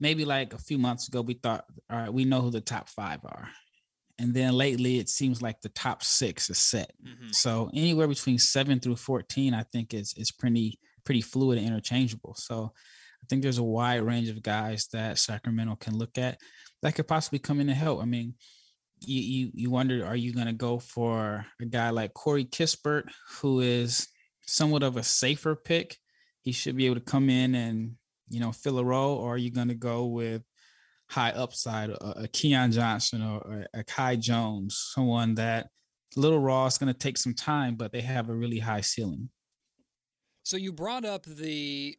maybe 0.00 0.24
like 0.24 0.54
a 0.54 0.58
few 0.58 0.78
months 0.78 1.08
ago, 1.08 1.20
we 1.20 1.34
thought, 1.34 1.64
all 1.90 1.98
right, 1.98 2.12
we 2.12 2.24
know 2.24 2.40
who 2.40 2.50
the 2.50 2.60
top 2.60 2.88
five 2.88 3.20
are. 3.24 3.48
And 4.18 4.32
then 4.32 4.52
lately, 4.52 4.98
it 4.98 5.08
seems 5.08 5.42
like 5.42 5.60
the 5.60 5.70
top 5.70 6.04
six 6.04 6.48
is 6.48 6.58
set. 6.58 6.92
Mm-hmm. 7.04 7.30
So 7.32 7.70
anywhere 7.74 8.06
between 8.06 8.38
seven 8.38 8.78
through 8.78 8.96
14, 8.96 9.54
I 9.54 9.64
think 9.64 9.92
is 9.92 10.14
is 10.16 10.30
pretty 10.30 10.78
pretty 11.04 11.20
fluid 11.20 11.58
and 11.58 11.66
interchangeable. 11.66 12.34
So 12.34 12.72
I 13.22 13.26
think 13.28 13.42
there's 13.42 13.58
a 13.58 13.64
wide 13.64 14.02
range 14.02 14.28
of 14.28 14.42
guys 14.42 14.88
that 14.92 15.18
Sacramento 15.18 15.76
can 15.76 15.96
look 15.96 16.18
at 16.18 16.38
that 16.82 16.94
could 16.94 17.08
possibly 17.08 17.38
come 17.38 17.60
in 17.60 17.66
to 17.68 17.74
help. 17.74 18.00
I 18.00 18.04
mean, 18.04 18.34
you 19.00 19.20
you, 19.20 19.50
you 19.54 19.70
wonder, 19.70 20.04
are 20.04 20.16
you 20.16 20.32
going 20.32 20.46
to 20.46 20.52
go 20.52 20.78
for 20.78 21.46
a 21.60 21.64
guy 21.64 21.90
like 21.90 22.14
Corey 22.14 22.44
Kispert, 22.44 23.04
who 23.40 23.60
is 23.60 24.08
somewhat 24.46 24.82
of 24.82 24.96
a 24.96 25.02
safer 25.02 25.56
pick? 25.56 25.98
He 26.42 26.52
should 26.52 26.76
be 26.76 26.86
able 26.86 26.96
to 26.96 27.00
come 27.00 27.30
in 27.30 27.54
and 27.54 27.92
you 28.28 28.40
know 28.40 28.52
fill 28.52 28.78
a 28.78 28.84
role, 28.84 29.16
or 29.16 29.34
are 29.34 29.38
you 29.38 29.50
going 29.50 29.68
to 29.68 29.74
go 29.74 30.06
with 30.06 30.42
high 31.10 31.30
upside, 31.30 31.90
a, 31.90 32.22
a 32.22 32.28
Keon 32.28 32.72
Johnson 32.72 33.22
or 33.22 33.66
a, 33.74 33.80
a 33.80 33.84
Kai 33.84 34.16
Jones, 34.16 34.90
someone 34.94 35.34
that 35.36 35.68
little 36.16 36.38
raw 36.38 36.66
is 36.66 36.78
going 36.78 36.92
to 36.92 36.98
take 36.98 37.18
some 37.18 37.34
time, 37.34 37.76
but 37.76 37.92
they 37.92 38.00
have 38.00 38.28
a 38.28 38.34
really 38.34 38.60
high 38.60 38.80
ceiling. 38.80 39.30
So 40.42 40.56
you 40.56 40.72
brought 40.72 41.04
up 41.04 41.24
the 41.24 41.96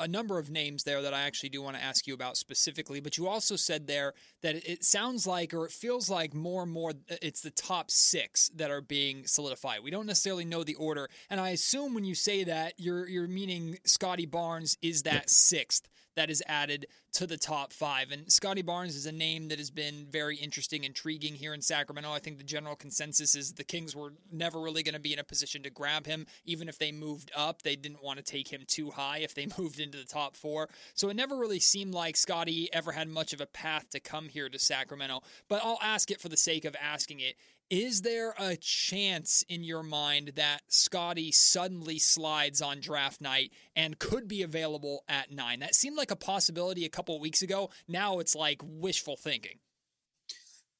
a 0.00 0.08
number 0.08 0.38
of 0.38 0.50
names 0.50 0.84
there 0.84 1.02
that 1.02 1.12
I 1.12 1.20
actually 1.20 1.50
do 1.50 1.60
want 1.60 1.76
to 1.76 1.82
ask 1.82 2.06
you 2.06 2.14
about 2.14 2.38
specifically, 2.38 3.00
but 3.00 3.18
you 3.18 3.28
also 3.28 3.54
said 3.54 3.86
there 3.86 4.14
that 4.42 4.56
it 4.68 4.82
sounds 4.82 5.26
like 5.26 5.52
or 5.52 5.66
it 5.66 5.72
feels 5.72 6.08
like 6.08 6.32
more 6.32 6.62
and 6.62 6.72
more 6.72 6.90
uh, 6.90 7.16
it's 7.20 7.42
the 7.42 7.50
top 7.50 7.90
six 7.90 8.48
that 8.56 8.70
are 8.70 8.80
being 8.80 9.26
solidified. 9.26 9.82
We 9.82 9.90
don't 9.90 10.06
necessarily 10.06 10.46
know 10.46 10.64
the 10.64 10.74
order, 10.74 11.08
and 11.28 11.38
I 11.38 11.50
assume 11.50 11.94
when 11.94 12.04
you 12.04 12.14
say 12.14 12.44
that 12.44 12.74
you're 12.78 13.06
you're 13.08 13.28
meaning 13.28 13.78
Scottie 13.84 14.26
Barnes 14.26 14.78
is 14.80 15.02
that 15.02 15.28
sixth 15.28 15.86
that 16.20 16.28
is 16.28 16.42
added 16.46 16.86
to 17.14 17.26
the 17.26 17.38
top 17.38 17.72
five. 17.72 18.10
And 18.12 18.30
Scottie 18.30 18.60
Barnes 18.60 18.94
is 18.94 19.06
a 19.06 19.12
name 19.12 19.48
that 19.48 19.58
has 19.58 19.70
been 19.70 20.06
very 20.10 20.36
interesting, 20.36 20.84
intriguing 20.84 21.32
here 21.32 21.54
in 21.54 21.62
Sacramento. 21.62 22.12
I 22.12 22.18
think 22.18 22.36
the 22.36 22.44
general 22.44 22.76
consensus 22.76 23.34
is 23.34 23.54
the 23.54 23.64
Kings 23.64 23.96
were 23.96 24.12
never 24.30 24.60
really 24.60 24.82
going 24.82 24.94
to 24.94 25.00
be 25.00 25.14
in 25.14 25.18
a 25.18 25.24
position 25.24 25.62
to 25.62 25.70
grab 25.70 26.04
him. 26.04 26.26
Even 26.44 26.68
if 26.68 26.78
they 26.78 26.92
moved 26.92 27.30
up, 27.34 27.62
they 27.62 27.74
didn't 27.74 28.04
want 28.04 28.18
to 28.18 28.22
take 28.22 28.48
him 28.48 28.64
too 28.66 28.90
high 28.90 29.20
if 29.20 29.34
they 29.34 29.48
moved 29.58 29.80
into 29.80 29.96
the 29.96 30.04
top 30.04 30.36
four. 30.36 30.68
So 30.92 31.08
it 31.08 31.16
never 31.16 31.36
really 31.36 31.58
seemed 31.58 31.94
like 31.94 32.18
Scottie 32.18 32.68
ever 32.70 32.92
had 32.92 33.08
much 33.08 33.32
of 33.32 33.40
a 33.40 33.46
path 33.46 33.88
to 33.92 33.98
come 33.98 34.28
here 34.28 34.50
to 34.50 34.58
Sacramento. 34.58 35.22
But 35.48 35.62
I'll 35.64 35.78
ask 35.80 36.10
it 36.10 36.20
for 36.20 36.28
the 36.28 36.36
sake 36.36 36.66
of 36.66 36.76
asking 36.78 37.20
it. 37.20 37.36
Is 37.70 38.02
there 38.02 38.34
a 38.36 38.56
chance 38.56 39.44
in 39.48 39.62
your 39.62 39.84
mind 39.84 40.32
that 40.34 40.62
Scottie 40.66 41.30
suddenly 41.30 42.00
slides 42.00 42.60
on 42.60 42.80
draft 42.80 43.20
night 43.20 43.52
and 43.76 43.96
could 43.96 44.26
be 44.26 44.42
available 44.42 45.04
at 45.08 45.30
nine? 45.30 45.60
That 45.60 45.76
seemed 45.76 45.96
like 45.96 46.10
a 46.10 46.16
possibility 46.16 46.84
a 46.84 46.88
couple 46.88 47.20
weeks 47.20 47.42
ago. 47.42 47.70
Now 47.86 48.18
it's 48.18 48.34
like 48.34 48.60
wishful 48.64 49.16
thinking. 49.16 49.60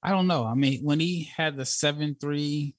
I 0.02 0.11
don't 0.11 0.26
know. 0.26 0.44
I 0.44 0.54
mean, 0.54 0.80
when 0.82 0.99
he 0.99 1.30
had 1.37 1.56
the 1.56 1.64
seven 1.64 2.16
three 2.20 2.75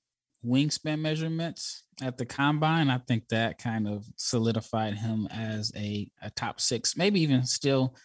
wingspan 0.46 1.00
measurements 1.00 1.84
at 2.02 2.18
the 2.18 2.26
combine, 2.26 2.90
I 2.90 2.98
think 2.98 3.30
that 3.30 3.60
kind 3.60 3.88
of 3.88 4.04
solidified 4.18 4.96
him 4.96 5.26
as 5.32 5.72
a, 5.74 6.12
a 6.22 6.30
top 6.32 6.60
six, 6.60 6.98
maybe 6.98 7.22
even 7.22 7.46
still 7.46 7.96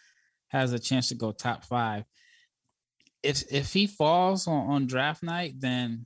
has 0.49 0.71
a 0.71 0.79
chance 0.79 1.09
to 1.09 1.15
go 1.15 1.33
top 1.33 1.65
five 1.65 2.05
if 3.27 3.43
if 3.51 3.73
he 3.73 3.87
falls 3.87 4.47
on, 4.47 4.69
on 4.69 4.87
draft 4.87 5.21
night, 5.21 5.55
then 5.59 6.05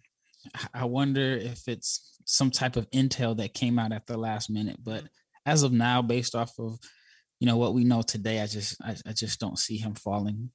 I 0.74 0.86
wonder 0.86 1.22
if 1.22 1.68
it's 1.68 2.18
some 2.26 2.50
type 2.50 2.76
of 2.76 2.90
intel 2.90 3.38
that 3.38 3.54
came 3.54 3.78
out 3.78 3.92
at 3.92 4.08
the 4.08 4.18
last 4.18 4.50
minute. 4.50 4.78
But 4.84 5.04
as 5.46 5.62
of 5.62 5.72
now, 5.72 6.02
based 6.02 6.34
off 6.34 6.58
of 6.58 6.80
you 7.40 7.46
know 7.46 7.58
what 7.58 7.76
we 7.76 7.84
know 7.84 8.02
today, 8.02 8.42
I 8.42 8.48
just 8.48 8.82
I, 8.82 8.96
I 9.06 9.14
just 9.14 9.40
don't 9.40 9.60
see 9.60 9.78
him 9.78 9.94
falling 9.94 10.50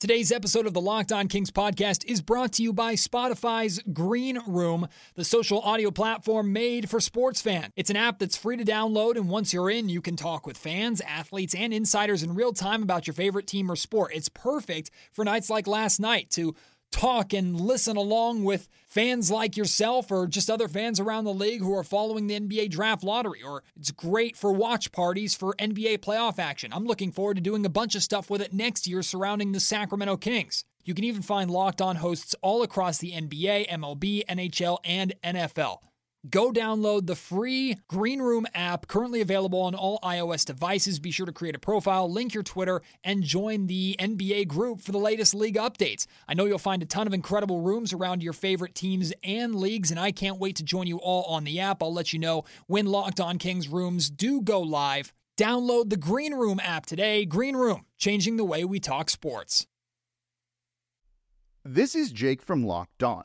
Today's 0.00 0.32
episode 0.32 0.66
of 0.66 0.74
the 0.74 0.80
Locked 0.80 1.12
On 1.12 1.28
Kings 1.28 1.52
podcast 1.52 2.04
is 2.06 2.20
brought 2.20 2.52
to 2.54 2.62
you 2.62 2.72
by 2.72 2.94
Spotify's 2.94 3.80
Green 3.92 4.38
Room, 4.46 4.88
the 5.14 5.24
social 5.24 5.60
audio 5.60 5.90
platform 5.92 6.52
made 6.52 6.90
for 6.90 7.00
sports 7.00 7.40
fans. 7.40 7.72
It's 7.76 7.90
an 7.90 7.96
app 7.96 8.18
that's 8.18 8.36
free 8.36 8.56
to 8.56 8.64
download, 8.64 9.14
and 9.14 9.30
once 9.30 9.54
you're 9.54 9.70
in, 9.70 9.88
you 9.88 10.02
can 10.02 10.16
talk 10.16 10.46
with 10.46 10.58
fans, 10.58 11.00
athletes, 11.02 11.54
and 11.54 11.72
insiders 11.72 12.24
in 12.24 12.34
real 12.34 12.52
time 12.52 12.82
about 12.82 13.06
your 13.06 13.14
favorite 13.14 13.46
team 13.46 13.70
or 13.70 13.76
sport. 13.76 14.10
It's 14.14 14.28
perfect 14.28 14.90
for 15.12 15.24
nights 15.24 15.48
like 15.48 15.66
last 15.66 16.00
night 16.00 16.28
to 16.30 16.54
talk 16.90 17.32
and 17.32 17.60
listen 17.60 17.96
along 17.96 18.44
with 18.44 18.68
fans 18.86 19.30
like 19.30 19.56
yourself 19.56 20.10
or 20.10 20.26
just 20.26 20.50
other 20.50 20.68
fans 20.68 21.00
around 21.00 21.24
the 21.24 21.34
league 21.34 21.60
who 21.60 21.74
are 21.74 21.84
following 21.84 22.26
the 22.26 22.38
NBA 22.38 22.70
draft 22.70 23.02
lottery. 23.02 23.42
Or 23.42 23.62
it's 23.76 23.90
great 23.90 24.36
for 24.36 24.52
watch 24.52 24.92
parties 24.92 25.34
for 25.34 25.54
NBA 25.54 25.98
playoff 25.98 26.38
action. 26.38 26.72
I'm 26.72 26.86
looking 26.86 27.12
forward 27.12 27.34
to 27.34 27.40
doing 27.40 27.66
a 27.66 27.70
bunch 27.70 27.94
of 27.94 28.02
stuff 28.02 28.30
with 28.30 28.40
it 28.40 28.52
next 28.52 28.86
year 28.86 29.02
surrounding 29.02 29.52
the 29.52 29.60
Sacramento 29.60 30.16
Kings. 30.16 30.64
You 30.84 30.94
can 30.94 31.04
even 31.04 31.22
find 31.22 31.50
locked 31.50 31.80
on 31.80 31.96
hosts 31.96 32.34
all 32.42 32.62
across 32.62 32.98
the 32.98 33.12
NBA, 33.12 33.68
MLB, 33.68 34.24
NHL, 34.26 34.78
and 34.84 35.14
NFL. 35.24 35.78
Go 36.30 36.50
download 36.50 37.06
the 37.06 37.16
free 37.16 37.76
Green 37.86 38.22
Room 38.22 38.46
app, 38.54 38.86
currently 38.86 39.20
available 39.20 39.60
on 39.60 39.74
all 39.74 39.98
iOS 40.02 40.46
devices. 40.46 40.98
Be 40.98 41.10
sure 41.10 41.26
to 41.26 41.32
create 41.32 41.54
a 41.54 41.58
profile, 41.58 42.10
link 42.10 42.32
your 42.32 42.42
Twitter, 42.42 42.80
and 43.02 43.22
join 43.22 43.66
the 43.66 43.94
NBA 43.98 44.48
group 44.48 44.80
for 44.80 44.90
the 44.90 44.98
latest 44.98 45.34
league 45.34 45.56
updates. 45.56 46.06
I 46.26 46.32
know 46.32 46.46
you'll 46.46 46.58
find 46.58 46.82
a 46.82 46.86
ton 46.86 47.06
of 47.06 47.12
incredible 47.12 47.60
rooms 47.60 47.92
around 47.92 48.22
your 48.22 48.32
favorite 48.32 48.74
teams 48.74 49.12
and 49.22 49.54
leagues, 49.54 49.90
and 49.90 50.00
I 50.00 50.12
can't 50.12 50.38
wait 50.38 50.56
to 50.56 50.64
join 50.64 50.86
you 50.86 50.96
all 50.96 51.24
on 51.24 51.44
the 51.44 51.60
app. 51.60 51.82
I'll 51.82 51.92
let 51.92 52.14
you 52.14 52.18
know 52.18 52.44
when 52.68 52.86
Locked 52.86 53.20
On 53.20 53.36
Kings 53.36 53.68
rooms 53.68 54.08
do 54.08 54.40
go 54.40 54.62
live. 54.62 55.12
Download 55.36 55.90
the 55.90 55.98
Green 55.98 56.32
Room 56.32 56.58
app 56.58 56.86
today. 56.86 57.26
Green 57.26 57.54
Room, 57.54 57.84
changing 57.98 58.38
the 58.38 58.44
way 58.44 58.64
we 58.64 58.80
talk 58.80 59.10
sports. 59.10 59.66
This 61.66 61.94
is 61.94 62.12
Jake 62.12 62.40
from 62.40 62.64
Locked 62.64 63.02
On. 63.02 63.24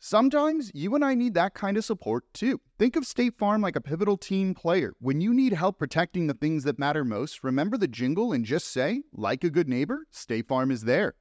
Sometimes 0.00 0.70
you 0.74 0.94
and 0.94 1.04
I 1.04 1.14
need 1.14 1.34
that 1.34 1.54
kind 1.54 1.76
of 1.76 1.84
support 1.84 2.24
too. 2.32 2.60
Think 2.78 2.94
of 2.94 3.04
State 3.04 3.36
Farm 3.36 3.60
like 3.60 3.74
a 3.74 3.80
pivotal 3.80 4.16
team 4.16 4.54
player. 4.54 4.94
When 5.00 5.20
you 5.20 5.34
need 5.34 5.52
help 5.52 5.78
protecting 5.78 6.28
the 6.28 6.34
things 6.34 6.62
that 6.64 6.78
matter 6.78 7.04
most, 7.04 7.42
remember 7.42 7.76
the 7.76 7.88
jingle 7.88 8.32
and 8.32 8.44
just 8.44 8.68
say, 8.68 9.02
like 9.12 9.42
a 9.42 9.50
good 9.50 9.68
neighbor, 9.68 10.06
State 10.12 10.46
Farm 10.46 10.70
is 10.70 10.82
there. 10.82 11.16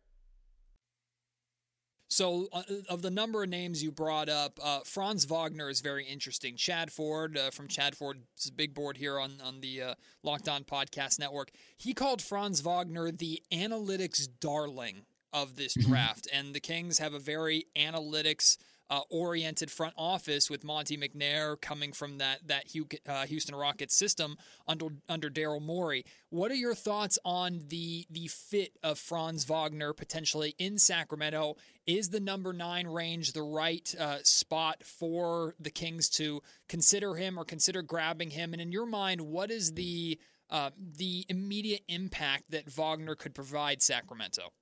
So, 2.10 2.48
uh, 2.54 2.64
of 2.88 3.02
the 3.02 3.12
number 3.12 3.44
of 3.44 3.50
names 3.50 3.84
you 3.84 3.92
brought 3.92 4.30
up, 4.30 4.60
uh, 4.64 4.80
Franz 4.86 5.26
Wagner 5.26 5.70
is 5.70 5.82
very 5.82 6.06
interesting. 6.06 6.56
Chad 6.56 6.92
Ford 6.92 7.38
uh, 7.38 7.50
from 7.50 7.68
Chad 7.68 7.98
Ford's 7.98 8.50
big 8.56 8.74
board 8.74 8.98
here 8.98 9.20
on, 9.20 9.42
on 9.44 9.60
the 9.60 9.82
uh, 9.82 9.96
Locked 10.24 10.48
On 10.48 10.64
Podcast 10.64 11.20
Network, 11.20 11.52
he 11.78 11.94
called 11.94 12.22
Franz 12.22 12.62
Wagner 12.62 13.12
the 13.12 13.42
analytics 13.52 14.28
darling 14.40 15.06
of 15.34 15.56
this 15.56 15.76
mm-hmm. 15.76 15.92
draft. 15.92 16.28
and 16.32 16.54
the 16.54 16.60
Kings 16.60 17.00
have 17.00 17.14
a 17.14 17.20
very 17.20 17.66
analytics 17.76 18.58
uh, 18.90 19.02
oriented 19.10 19.70
front 19.70 19.94
office 19.98 20.50
with 20.50 20.64
Monte 20.64 20.98
McNair 20.98 21.60
coming 21.60 21.92
from 21.92 22.18
that 22.20 22.48
that 22.48 22.66
uh, 23.08 23.26
Houston 23.26 23.56
Rockets 23.56 23.96
system 23.96 24.38
under 24.68 24.88
under 25.10 25.30
Daryl 25.30 25.62
Morey. 25.62 26.06
What 26.30 26.52
are 26.52 26.56
your 26.56 26.76
thoughts 26.76 27.20
on 27.26 27.62
the 27.68 28.06
the 28.10 28.28
fit 28.28 28.78
of 28.84 28.98
Franz 29.00 29.46
Wagner 29.46 29.94
potentially 29.94 30.56
in 30.58 30.78
Sacramento? 30.78 31.56
Is 31.86 32.10
the 32.10 32.20
number 32.20 32.54
nine 32.54 32.88
range 32.88 33.34
the 33.34 33.44
right 33.44 33.94
uh, 34.00 34.18
spot 34.24 34.84
for 34.84 35.56
the 35.60 35.72
Kings 35.72 36.10
to 36.12 36.42
consider 36.68 37.16
him 37.16 37.38
or 37.38 37.46
consider 37.46 37.82
grabbing 37.82 38.32
him? 38.32 38.54
And 38.54 38.62
in 38.62 38.72
your 38.72 38.86
mind, 38.86 39.22
what 39.22 39.52
is 39.52 39.74
the 39.74 40.20
uh, 40.50 40.72
the 40.78 41.26
immediate 41.28 41.84
impact 41.88 42.52
that 42.52 42.70
Wagner 42.70 43.16
could 43.16 43.36
provide 43.36 43.82
Sacramento? 43.82 44.54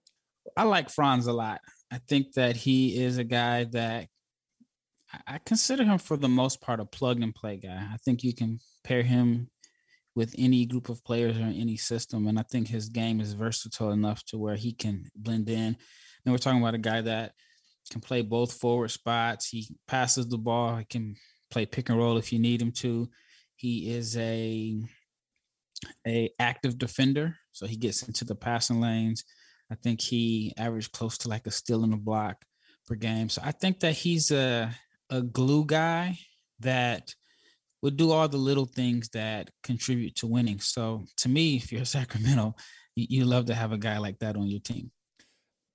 I 0.58 0.64
like 0.64 0.90
Franz 0.90 1.28
a 1.28 1.34
lot. 1.34 1.62
I 1.92 2.00
think 2.08 2.34
that 2.34 2.56
he 2.56 3.02
is 3.02 3.18
a 3.18 3.24
guy 3.24 3.66
that 3.66 4.08
I 5.28 5.40
consider 5.46 5.84
him 5.84 5.98
for 5.98 6.18
the 6.18 6.30
most 6.30 6.62
part 6.62 6.80
a 6.80 6.86
plug 6.86 7.22
and 7.22 7.34
play 7.34 7.58
guy. 7.58 7.88
I 7.94 7.98
think 8.04 8.24
you 8.24 8.34
can 8.34 8.60
pair 8.84 9.04
him 9.04 9.50
with 10.16 10.34
any 10.38 10.66
group 10.66 10.90
of 10.90 11.04
players 11.04 11.38
or 11.38 11.44
any 11.44 11.78
system. 11.78 12.28
And 12.28 12.40
I 12.40 12.44
think 12.44 12.68
his 12.68 12.90
game 12.90 13.20
is 13.20 13.34
versatile 13.34 13.92
enough 13.92 14.24
to 14.28 14.38
where 14.38 14.56
he 14.56 14.74
can 14.74 15.10
blend 15.16 15.50
in. 15.50 15.76
And 16.26 16.34
we're 16.34 16.38
talking 16.38 16.62
about 16.62 16.74
a 16.74 16.80
guy 16.80 17.02
that 17.02 17.34
can 17.92 18.02
play 18.02 18.22
both 18.22 18.54
forward 18.54 18.92
spots. 18.92 19.48
He 19.48 19.68
passes 19.88 20.28
the 20.28 20.38
ball. 20.38 20.78
He 20.78 20.86
can 20.86 21.16
play 21.52 21.66
pick 21.66 21.90
and 21.90 21.98
roll 21.98 22.18
if 22.18 22.32
you 22.32 22.40
need 22.40 22.62
him 22.62 22.72
to. 22.74 23.10
He 23.56 23.92
is 23.94 24.18
a 24.18 24.82
a 26.08 26.32
active 26.40 26.78
defender, 26.78 27.36
so 27.52 27.68
he 27.68 27.76
gets 27.76 28.04
into 28.04 28.26
the 28.26 28.36
passing 28.36 28.82
lanes. 28.82 29.24
I 29.72 29.76
think 29.76 30.02
he 30.02 30.54
averaged 30.58 30.94
close 30.94 31.18
to 31.20 31.30
like 31.30 31.46
a 31.48 31.52
steal 31.52 31.84
in 31.84 31.92
the 31.92 31.98
block 31.98 32.38
per 32.88 32.96
game. 32.96 33.30
So 33.30 33.42
I 33.44 33.52
think 33.52 33.82
that 33.82 33.94
he's 33.94 34.32
a 34.32 34.74
a 35.10 35.22
glue 35.22 35.66
guy 35.66 36.20
that 36.60 37.14
would 37.82 37.98
do 37.98 38.12
all 38.12 38.28
the 38.28 38.38
little 38.38 38.66
things 38.66 39.10
that 39.10 39.52
contribute 39.62 40.16
to 40.16 40.28
winning. 40.28 40.60
So 40.60 41.06
to 41.18 41.30
me, 41.30 41.58
if 41.58 41.72
you're 41.72 41.86
Sacramento, 41.86 42.56
you, 42.96 43.08
you 43.10 43.26
love 43.26 43.46
to 43.46 43.56
have 43.56 43.72
a 43.72 43.78
guy 43.78 43.98
like 43.98 44.20
that 44.20 44.36
on 44.36 44.48
your 44.48 44.60
team. 44.60 44.92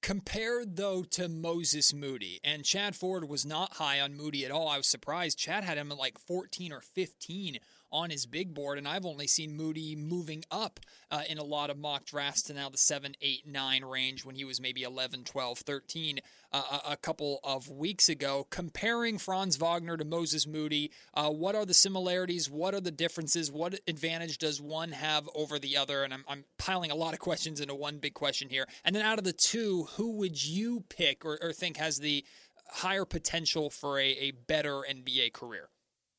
Compared 0.03 0.77
though 0.77 1.03
to 1.03 1.29
Moses 1.29 1.93
Moody, 1.93 2.41
and 2.43 2.65
Chad 2.65 2.97
Ford 2.97 3.29
was 3.29 3.45
not 3.45 3.75
high 3.75 4.01
on 4.01 4.17
Moody 4.17 4.47
at 4.47 4.51
all. 4.51 4.67
I 4.67 4.79
was 4.79 4.87
surprised. 4.87 5.39
Chad 5.39 5.63
had 5.63 5.77
him 5.77 5.93
at 5.93 5.99
like 5.99 6.19
14 6.19 6.73
or 6.73 6.81
15 6.81 7.59
on 7.93 8.11
his 8.11 8.27
big 8.27 8.55
board, 8.55 8.79
and 8.79 8.87
I've 8.87 9.07
only 9.07 9.27
seen 9.27 9.57
Moody 9.57 9.97
moving 9.97 10.45
up 10.51 10.81
uh, 11.11 11.23
in 11.29 11.39
a 11.39 11.45
lot 11.45 11.71
of 11.71 11.79
mock 11.79 12.05
drafts 12.05 12.43
to 12.45 12.55
now 12.55 12.69
the 12.69 12.79
7, 12.79 13.15
8, 13.21 13.47
9 13.47 13.85
range 13.85 14.25
when 14.25 14.35
he 14.35 14.45
was 14.45 14.61
maybe 14.61 14.83
11, 14.83 15.25
12, 15.25 15.59
13 15.59 16.21
uh, 16.53 16.79
a 16.89 16.97
couple 16.97 17.41
of 17.45 17.69
weeks 17.69 18.09
ago. 18.09 18.47
Comparing 18.51 19.19
Franz 19.19 19.57
Wagner 19.57 19.97
to 19.97 20.05
Moses 20.05 20.47
Moody, 20.47 20.91
uh, 21.15 21.31
what 21.31 21.55
are 21.55 21.67
the 21.67 21.75
similarities? 21.75 22.51
What 22.51 22.75
are 22.75 22.81
the 22.81 22.91
differences? 22.91 23.51
What 23.51 23.81
advantage 23.87 24.39
does 24.39 24.61
one 24.61 24.93
have 24.93 25.29
over 25.35 25.59
the 25.59 25.77
other? 25.77 26.03
And 26.03 26.15
I'm, 26.15 26.25
I'm 26.29 26.45
piling 26.59 26.91
a 26.91 26.97
lot 26.97 27.13
of 27.13 27.19
questions 27.21 27.61
into 27.61 27.75
one 27.75 27.99
big 27.99 28.15
question 28.15 28.49
here. 28.49 28.67
And 28.85 28.95
then 28.95 29.03
out 29.03 29.19
of 29.19 29.25
the 29.25 29.33
two, 29.33 29.89
who 29.97 30.13
would 30.13 30.45
you 30.45 30.85
pick 30.89 31.25
or, 31.25 31.39
or 31.43 31.53
think 31.53 31.77
has 31.77 31.99
the 31.99 32.25
higher 32.69 33.05
potential 33.05 33.71
for 33.71 33.99
a, 33.99 34.09
a 34.11 34.31
better 34.31 34.85
NBA 34.89 35.33
career? 35.33 35.69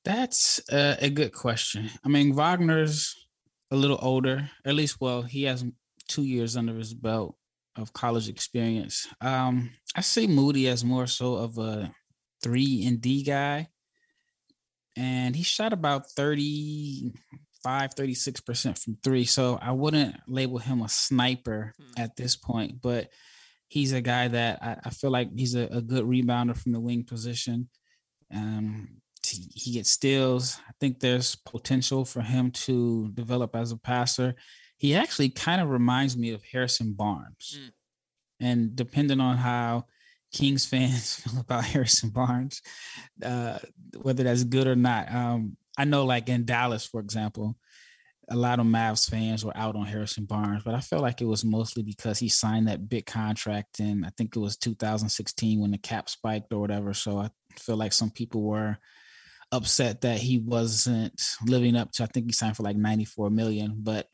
That's 0.04 0.60
a, 0.72 0.98
a 1.00 1.10
good 1.10 1.34
question. 1.34 1.90
I 2.04 2.10
mean, 2.10 2.34
Wagner's 2.34 3.16
a 3.70 3.76
little 3.76 4.00
older, 4.02 4.50
at 4.66 4.76
least, 4.76 5.00
well, 5.00 5.22
he 5.22 5.44
has 5.44 5.64
two 6.08 6.24
years 6.24 6.58
under 6.58 6.74
his 6.74 6.94
belt 6.94 7.36
of 7.78 7.94
college 7.94 8.28
experience. 8.28 9.08
Um, 9.22 9.72
I 9.96 10.02
see 10.02 10.28
Moody 10.28 10.68
as 10.68 10.84
more 10.84 11.08
so 11.08 11.36
of 11.36 11.58
a 11.58 11.94
three 12.44 12.86
and 12.86 13.00
D 13.00 13.24
guy. 13.24 13.70
And 14.98 15.36
he 15.36 15.44
shot 15.44 15.72
about 15.72 16.12
35, 16.12 17.96
36% 17.96 18.78
from 18.78 18.98
three. 19.02 19.24
So 19.24 19.58
I 19.62 19.72
wouldn't 19.72 20.18
label 20.28 20.58
him 20.58 20.82
a 20.82 20.90
sniper 20.90 21.74
hmm. 21.78 22.02
at 22.02 22.18
this 22.18 22.36
point, 22.36 22.82
but 22.82 23.10
he's 23.70 23.94
a 23.94 24.02
guy 24.02 24.28
that 24.28 24.62
I, 24.62 24.78
I 24.86 24.90
feel 24.90 25.12
like 25.12 25.30
he's 25.34 25.56
a, 25.56 25.64
a, 25.68 25.82
good 25.82 26.04
rebounder 26.04 26.58
from 26.58 26.74
the 26.74 26.80
wing 26.82 27.06
position. 27.06 27.70
Um, 28.34 29.01
he 29.26 29.74
gets 29.74 29.92
steals. 29.92 30.60
I 30.68 30.72
think 30.80 31.00
there's 31.00 31.36
potential 31.36 32.06
for 32.06 32.22
him 32.22 32.52
to 32.52 33.10
develop 33.14 33.56
as 33.56 33.72
a 33.72 33.78
passer. 33.78 34.36
He 34.78 34.96
actually 34.96 35.30
kind 35.30 35.62
of 35.62 35.70
reminds 35.70 36.18
me 36.18 36.32
of 36.32 36.44
Harrison 36.44 36.94
Barnes. 36.94 37.60
Mm. 37.60 37.72
And 38.40 38.76
depending 38.76 39.20
on 39.20 39.38
how 39.38 39.86
Kings 40.34 40.66
fans 40.70 41.16
feel 41.16 41.40
about 41.40 41.66
Harrison 41.66 42.10
Barnes, 42.10 42.62
uh, 43.24 43.60
whether 44.02 44.24
that's 44.24 44.44
good 44.44 44.68
or 44.68 44.76
not, 44.76 45.14
um, 45.14 45.58
I 45.78 45.86
know 45.86 46.06
like 46.06 46.30
in 46.30 46.46
Dallas, 46.46 46.86
for 46.86 47.00
example, 47.00 47.56
a 48.30 48.36
lot 48.36 48.60
of 48.60 48.66
Mavs 48.66 49.10
fans 49.10 49.44
were 49.44 49.56
out 49.58 49.76
on 49.76 49.86
Harrison 49.86 50.26
Barnes, 50.26 50.64
but 50.64 50.74
I 50.74 50.80
felt 50.80 51.02
like 51.02 51.22
it 51.22 51.26
was 51.26 51.44
mostly 51.44 51.84
because 51.84 52.18
he 52.18 52.30
signed 52.30 52.68
that 52.68 52.88
big 52.88 53.06
contract 53.06 53.80
in 53.80 54.06
I 54.06 54.10
think 54.18 54.36
it 54.36 54.40
was 54.40 54.58
2016 54.58 55.60
when 55.60 55.72
the 55.72 55.78
cap 55.78 56.10
spiked 56.10 56.54
or 56.54 56.60
whatever. 56.60 56.94
So 56.94 57.18
I 57.18 57.30
feel 57.58 57.76
like 57.76 57.92
some 57.92 58.10
people 58.10 58.42
were 58.42 58.78
upset 59.52 60.02
that 60.02 60.18
he 60.18 60.40
wasn't 60.40 61.22
living 61.46 61.76
up 61.76 61.92
to 61.92 62.04
I 62.04 62.08
think 62.08 62.28
he 62.28 62.32
signed 62.32 62.56
for 62.56 62.64
like 62.64 62.78
94 62.78 63.30
million. 63.30 63.76
But 63.78 64.08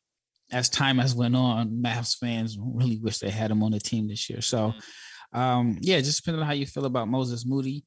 as 0.51 0.69
time 0.69 0.97
has 0.97 1.13
went 1.13 1.35
on, 1.35 1.81
Mavs 1.83 2.17
fans 2.17 2.57
really 2.59 2.97
wish 2.99 3.19
they 3.19 3.29
had 3.29 3.51
him 3.51 3.63
on 3.63 3.71
the 3.71 3.79
team 3.79 4.07
this 4.07 4.29
year. 4.29 4.41
So 4.41 4.69
mm-hmm. 4.69 5.39
um, 5.39 5.77
yeah, 5.81 5.99
just 5.99 6.23
depending 6.23 6.41
on 6.41 6.47
how 6.47 6.53
you 6.53 6.65
feel 6.65 6.85
about 6.85 7.07
Moses 7.07 7.45
Moody. 7.45 7.83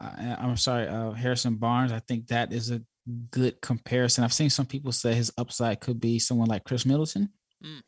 Uh, 0.00 0.36
I'm 0.38 0.56
sorry, 0.56 0.88
uh, 0.88 1.12
Harrison 1.12 1.56
Barnes. 1.56 1.92
I 1.92 2.00
think 2.00 2.28
that 2.28 2.52
is 2.52 2.70
a 2.70 2.80
good 3.30 3.60
comparison. 3.60 4.24
I've 4.24 4.32
seen 4.32 4.50
some 4.50 4.66
people 4.66 4.92
say 4.92 5.14
his 5.14 5.32
upside 5.36 5.80
could 5.80 6.00
be 6.00 6.18
someone 6.18 6.48
like 6.48 6.64
Khris 6.64 6.86
Middleton, 6.86 7.30
mm. 7.64 7.80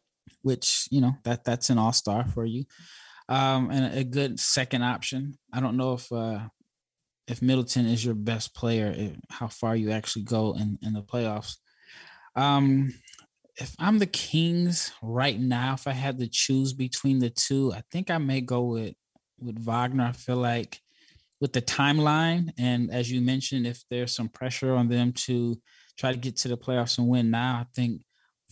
which 0.42 0.88
you 0.90 1.00
know 1.00 1.14
that 1.24 1.44
that's 1.44 1.70
an 1.70 1.78
all 1.78 1.92
star 1.92 2.26
for 2.26 2.44
you, 2.44 2.64
um, 3.28 3.70
and 3.70 3.96
a 3.96 4.04
good 4.04 4.38
second 4.38 4.82
option. 4.82 5.38
I 5.52 5.60
don't 5.60 5.76
know 5.76 5.94
if 5.94 6.12
uh, 6.12 6.40
if 7.28 7.42
Middleton 7.42 7.86
is 7.86 8.04
your 8.04 8.14
best 8.14 8.54
player, 8.54 8.92
if, 8.96 9.12
how 9.30 9.48
far 9.48 9.76
you 9.76 9.90
actually 9.90 10.22
go 10.22 10.54
in, 10.54 10.78
in 10.82 10.92
the 10.92 11.02
playoffs. 11.02 11.56
Um, 12.34 12.92
if 13.56 13.74
I'm 13.78 13.98
the 13.98 14.06
Kings 14.06 14.92
right 15.02 15.38
now, 15.38 15.74
if 15.74 15.86
I 15.86 15.92
had 15.92 16.18
to 16.18 16.28
choose 16.28 16.72
between 16.72 17.18
the 17.18 17.30
two, 17.30 17.72
I 17.72 17.82
think 17.90 18.10
I 18.10 18.18
may 18.18 18.40
go 18.40 18.62
with 18.62 18.94
with 19.38 19.58
Wagner. 19.58 20.04
I 20.04 20.12
feel 20.12 20.36
like 20.36 20.80
with 21.40 21.52
the 21.52 21.62
timeline, 21.62 22.50
and 22.56 22.90
as 22.90 23.10
you 23.10 23.20
mentioned, 23.20 23.66
if 23.66 23.82
there's 23.90 24.14
some 24.14 24.28
pressure 24.28 24.74
on 24.74 24.88
them 24.88 25.12
to 25.12 25.60
try 25.98 26.12
to 26.12 26.18
get 26.18 26.36
to 26.36 26.48
the 26.48 26.56
playoffs 26.56 26.98
and 26.98 27.08
win 27.08 27.30
now, 27.30 27.56
I 27.56 27.66
think 27.74 28.02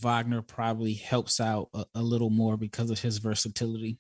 Wagner 0.01 0.43
probably 0.43 0.95
helps 0.95 1.41
out 1.41 1.69
a, 1.73 1.85
a 1.95 2.03
little 2.03 2.31
more 2.31 2.57
because 2.57 2.91
of 2.91 3.01
his 3.01 3.19
versatility. 3.19 3.99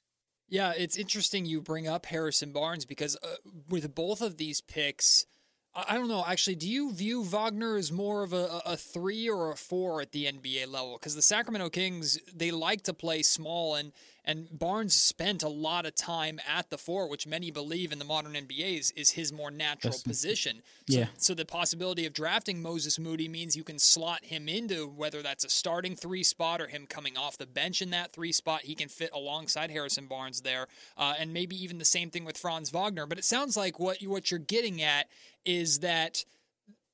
Yeah, 0.50 0.72
it's 0.76 0.96
interesting 0.96 1.46
you 1.46 1.60
bring 1.60 1.86
up 1.86 2.06
Harrison 2.06 2.52
Barnes 2.52 2.84
because 2.84 3.16
uh, 3.22 3.36
with 3.68 3.94
both 3.94 4.20
of 4.20 4.36
these 4.36 4.60
picks, 4.60 5.24
I 5.72 5.94
don't 5.94 6.08
know. 6.08 6.24
Actually, 6.26 6.56
do 6.56 6.68
you 6.68 6.92
view 6.92 7.22
Wagner 7.22 7.76
as 7.76 7.92
more 7.92 8.24
of 8.24 8.32
a, 8.32 8.60
a 8.66 8.76
three 8.76 9.30
or 9.30 9.52
a 9.52 9.56
four 9.56 10.00
at 10.00 10.10
the 10.10 10.24
NBA 10.24 10.66
level? 10.66 10.98
Because 10.98 11.14
the 11.14 11.22
Sacramento 11.22 11.70
Kings 11.70 12.18
they 12.34 12.50
like 12.50 12.82
to 12.82 12.92
play 12.92 13.22
small, 13.22 13.76
and 13.76 13.92
and 14.24 14.48
Barnes 14.50 14.94
spent 14.94 15.42
a 15.42 15.48
lot 15.48 15.87
of 15.87 15.94
time 15.94 16.40
at 16.48 16.70
the 16.70 16.78
four, 16.78 17.09
which 17.09 17.26
many 17.26 17.50
believe 17.50 17.92
in 17.92 17.98
the 17.98 18.04
modern 18.04 18.35
NBAs 18.35 18.78
is, 18.78 18.90
is 18.92 19.11
his 19.12 19.33
more 19.33 19.50
natural 19.50 19.92
That's, 19.92 20.02
position. 20.02 20.62
So, 20.88 20.98
yeah. 20.98 21.06
So 21.16 21.35
the 21.35 21.44
possibility 21.44 22.06
of 22.06 22.12
drafting 22.12 22.62
Moses 22.62 22.98
Moody 22.98 23.28
means 23.28 23.56
you 23.56 23.64
can 23.64 23.78
slot 23.78 24.24
him 24.24 24.48
into 24.48 24.87
whether 24.87 25.22
that's 25.22 25.44
a 25.44 25.48
starting 25.48 25.96
three 25.96 26.22
spot 26.22 26.61
or 26.61 26.66
him 26.66 26.87
coming 26.87 27.16
off 27.16 27.38
the 27.38 27.46
bench 27.46 27.83
in 27.83 27.90
that 27.90 28.12
three 28.12 28.33
spot. 28.33 28.62
He 28.62 28.74
can 28.74 28.88
fit 28.88 29.11
alongside 29.12 29.70
Harrison 29.70 30.06
Barnes 30.06 30.42
there, 30.42 30.66
uh, 30.96 31.14
and 31.18 31.33
maybe 31.33 31.56
even 31.62 31.78
the 31.78 31.85
same 31.85 32.11
thing 32.11 32.24
with 32.24 32.37
Franz 32.37 32.70
Wagner. 32.70 33.06
But 33.06 33.18
it 33.18 33.24
sounds 33.24 33.56
like 33.56 33.78
what 33.78 34.02
you, 34.02 34.11
what 34.11 34.30
you're 34.30 34.40
getting 34.40 34.83
at 34.83 35.06
is 35.44 35.80
that 35.80 36.24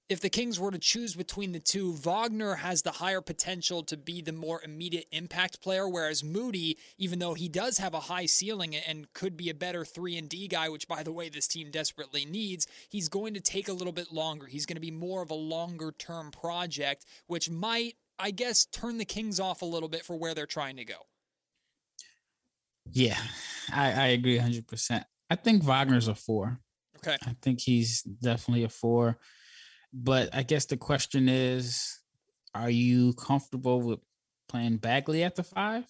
if 0.09 0.21
the 0.21 0.31
Kings 0.31 0.61
were 0.61 0.71
to 0.71 0.79
choose 0.79 1.15
between 1.15 1.53
the 1.53 1.59
two, 1.59 1.93
Wagner 1.93 2.57
has 2.57 2.83
the 2.83 2.93
higher 2.93 3.21
potential 3.21 3.83
to 3.85 3.97
be 3.97 4.21
the 4.21 4.33
more 4.33 4.61
immediate 4.63 5.07
impact 5.11 5.61
player, 5.61 5.89
whereas 5.89 6.23
Moody, 6.23 6.79
even 6.97 7.19
though 7.19 7.35
he 7.35 7.49
does 7.49 7.79
have 7.79 7.93
a 7.93 8.01
high 8.01 8.27
ceiling 8.27 8.77
and 8.77 9.13
could 9.15 9.37
be 9.37 9.51
a 9.51 9.55
better 9.55 9.85
3 9.85 10.17
and 10.17 10.29
D 10.29 10.47
guy, 10.47 10.69
which 10.69 10.87
by 10.87 11.03
the 11.03 11.13
way 11.13 11.29
this 11.29 11.49
team 11.49 11.71
desperately 11.71 12.25
needs, 12.25 12.69
he's 12.89 13.09
going 13.09 13.35
to 13.35 13.41
take 13.41 13.69
a 13.69 13.73
little 13.73 13.93
bit 13.93 14.13
longer. 14.13 14.47
He's 14.47 14.67
going 14.67 14.77
to 14.77 14.81
be 14.81 14.93
more 14.93 15.23
of 15.23 15.31
a 15.31 15.35
longer 15.35 15.93
term 15.99 16.31
project, 16.31 17.05
which 17.27 17.51
might 17.51 17.95
I 18.19 18.31
guess 18.31 18.65
turn 18.65 18.99
the 18.99 19.05
Kings 19.05 19.41
off 19.41 19.61
a 19.61 19.67
little 19.67 19.89
bit 19.89 20.05
for 20.05 20.17
where 20.17 20.35
they're 20.35 20.47
trying 20.47 20.77
to 20.77 20.85
go. 20.85 20.95
Yeah, 22.93 23.19
I, 23.73 23.93
I 23.93 24.07
agree 24.09 24.39
100%. 24.39 25.05
I 25.29 25.35
think 25.35 25.65
Wagner's 25.65 26.09
a 26.09 26.15
4. 26.15 26.59
Okay. 26.99 27.17
I 27.27 27.37
think 27.43 27.61
he's 27.61 28.03
definitely 28.03 28.65
a 28.65 28.69
4 28.69 29.19
but 29.97 30.35
I 30.35 30.43
guess 30.43 30.67
the 30.67 30.77
question 30.77 31.29
is, 31.29 32.01
are 32.55 32.71
you 32.71 33.15
comfortable 33.15 33.81
with 33.81 34.01
playing 34.47 34.77
Bagley 34.77 35.25
at 35.25 35.37
the 35.37 35.43
five? 35.43 35.85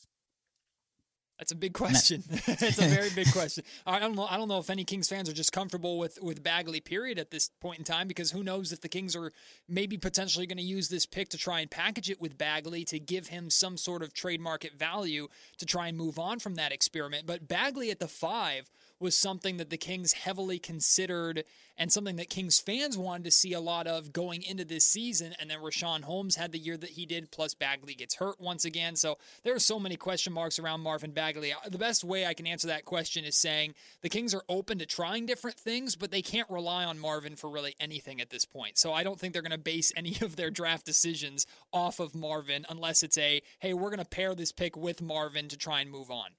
That's 1.38 1.52
a 1.52 1.56
big 1.56 1.74
question. 1.74 2.22
it's 2.30 2.78
a 2.78 2.86
very 2.86 3.10
big 3.10 3.30
question. 3.32 3.64
I 3.84 3.98
don't 3.98 4.14
know. 4.14 4.26
I 4.30 4.38
don't 4.38 4.48
know 4.48 4.58
if 4.58 4.70
any 4.70 4.84
Kings 4.84 5.08
fans 5.08 5.28
are 5.28 5.34
just 5.34 5.52
comfortable 5.52 5.98
with 5.98 6.18
with 6.22 6.42
Bagley. 6.42 6.80
Period 6.80 7.18
at 7.18 7.30
this 7.30 7.50
point 7.60 7.78
in 7.78 7.84
time, 7.84 8.08
because 8.08 8.30
who 8.30 8.42
knows 8.42 8.72
if 8.72 8.80
the 8.80 8.88
Kings 8.88 9.14
are 9.14 9.32
maybe 9.68 9.98
potentially 9.98 10.46
going 10.46 10.56
to 10.56 10.64
use 10.64 10.88
this 10.88 11.04
pick 11.04 11.28
to 11.30 11.36
try 11.36 11.60
and 11.60 11.70
package 11.70 12.08
it 12.08 12.20
with 12.20 12.38
Bagley 12.38 12.84
to 12.86 12.98
give 12.98 13.26
him 13.26 13.50
some 13.50 13.76
sort 13.76 14.02
of 14.02 14.14
trade 14.14 14.40
market 14.40 14.78
value 14.78 15.28
to 15.58 15.66
try 15.66 15.88
and 15.88 15.98
move 15.98 16.18
on 16.18 16.38
from 16.38 16.54
that 16.54 16.72
experiment. 16.72 17.26
But 17.26 17.48
Bagley 17.48 17.90
at 17.90 17.98
the 17.98 18.08
five 18.08 18.70
was 18.98 19.16
something 19.16 19.56
that 19.58 19.70
the 19.70 19.76
Kings 19.76 20.12
heavily 20.12 20.58
considered 20.58 21.44
and 21.76 21.92
something 21.92 22.16
that 22.16 22.30
Kings 22.30 22.58
fans 22.58 22.96
wanted 22.96 23.24
to 23.24 23.30
see 23.30 23.52
a 23.52 23.60
lot 23.60 23.86
of 23.86 24.12
going 24.12 24.42
into 24.42 24.64
this 24.64 24.84
season. 24.84 25.34
And 25.38 25.50
then 25.50 25.58
Richaun 25.58 26.02
Holmes 26.02 26.36
had 26.36 26.52
the 26.52 26.58
year 26.58 26.76
that 26.76 26.90
he 26.90 27.04
did, 27.04 27.30
plus 27.30 27.54
Bagley 27.54 27.94
gets 27.94 28.14
hurt 28.14 28.40
once 28.40 28.64
again. 28.64 28.96
So 28.96 29.18
there 29.44 29.54
are 29.54 29.60
so 29.60 29.78
many 29.78 29.96
question 29.96 30.32
marks 30.32 30.58
around 30.58 30.80
Marvin 30.80 31.10
Bagley. 31.10 31.52
Uh, 31.52 31.68
the 31.68 31.78
best 31.78 32.02
way 32.02 32.24
I 32.24 32.34
can 32.34 32.46
answer 32.46 32.66
that 32.68 32.84
question 32.84 33.24
is 33.24 33.36
saying 33.36 33.74
the 34.00 34.08
Kings 34.08 34.34
are 34.34 34.44
open 34.48 34.78
to 34.78 34.86
trying 34.86 35.26
different 35.26 35.58
things, 35.58 35.96
but 35.96 36.10
they 36.10 36.22
can't 36.22 36.48
rely 36.48 36.84
on 36.84 36.98
Marvin 36.98 37.36
for 37.36 37.50
really 37.50 37.74
anything 37.78 38.20
at 38.20 38.30
this 38.30 38.46
point. 38.46 38.78
So 38.78 38.92
I 38.92 39.02
don't 39.02 39.20
think 39.20 39.32
they're 39.32 39.42
going 39.42 39.50
to 39.50 39.58
base 39.58 39.92
any 39.96 40.16
of 40.22 40.36
their 40.36 40.50
draft 40.50 40.86
decisions 40.86 41.46
off 41.72 42.00
of 42.00 42.14
Marvin 42.14 42.64
unless 42.70 43.02
it's 43.02 43.18
a, 43.18 43.42
hey, 43.58 43.74
we're 43.74 43.90
going 43.90 43.98
to 43.98 44.04
pair 44.04 44.34
this 44.34 44.52
pick 44.52 44.76
with 44.76 45.02
Marvin 45.02 45.48
to 45.48 45.56
try 45.56 45.80
and 45.80 45.90
move 45.90 46.10
on. 46.10 46.30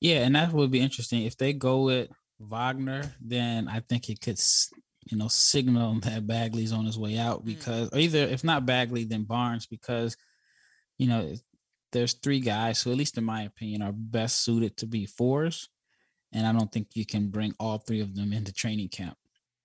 Yeah, 0.00 0.24
and 0.24 0.34
that 0.34 0.52
would 0.52 0.70
be 0.70 0.80
interesting 0.80 1.24
if 1.24 1.36
they 1.36 1.52
go 1.52 1.82
with 1.82 2.08
Wagner. 2.38 3.14
Then 3.20 3.68
I 3.68 3.80
think 3.80 4.08
it 4.08 4.20
could, 4.20 4.40
you 5.10 5.16
know, 5.16 5.28
signal 5.28 6.00
that 6.00 6.26
Bagley's 6.26 6.72
on 6.72 6.86
his 6.86 6.98
way 6.98 7.18
out 7.18 7.42
mm. 7.42 7.46
because, 7.46 7.90
mm. 7.90 7.96
or 7.96 7.98
either 7.98 8.18
if 8.18 8.44
not 8.44 8.66
Bagley, 8.66 9.04
then 9.04 9.24
Barnes 9.24 9.66
because, 9.66 10.16
you 10.98 11.08
know, 11.08 11.34
there's 11.92 12.14
three 12.14 12.40
guys 12.40 12.82
who, 12.82 12.90
at 12.90 12.96
least 12.96 13.16
in 13.16 13.24
my 13.24 13.42
opinion, 13.42 13.82
are 13.82 13.92
best 13.92 14.44
suited 14.44 14.76
to 14.78 14.86
be 14.86 15.06
fours, 15.06 15.68
and 16.32 16.46
I 16.46 16.52
don't 16.52 16.70
think 16.70 16.88
you 16.94 17.06
can 17.06 17.28
bring 17.28 17.54
all 17.58 17.78
three 17.78 18.00
of 18.00 18.14
them 18.14 18.32
into 18.32 18.52
training 18.52 18.88
camp. 18.88 19.16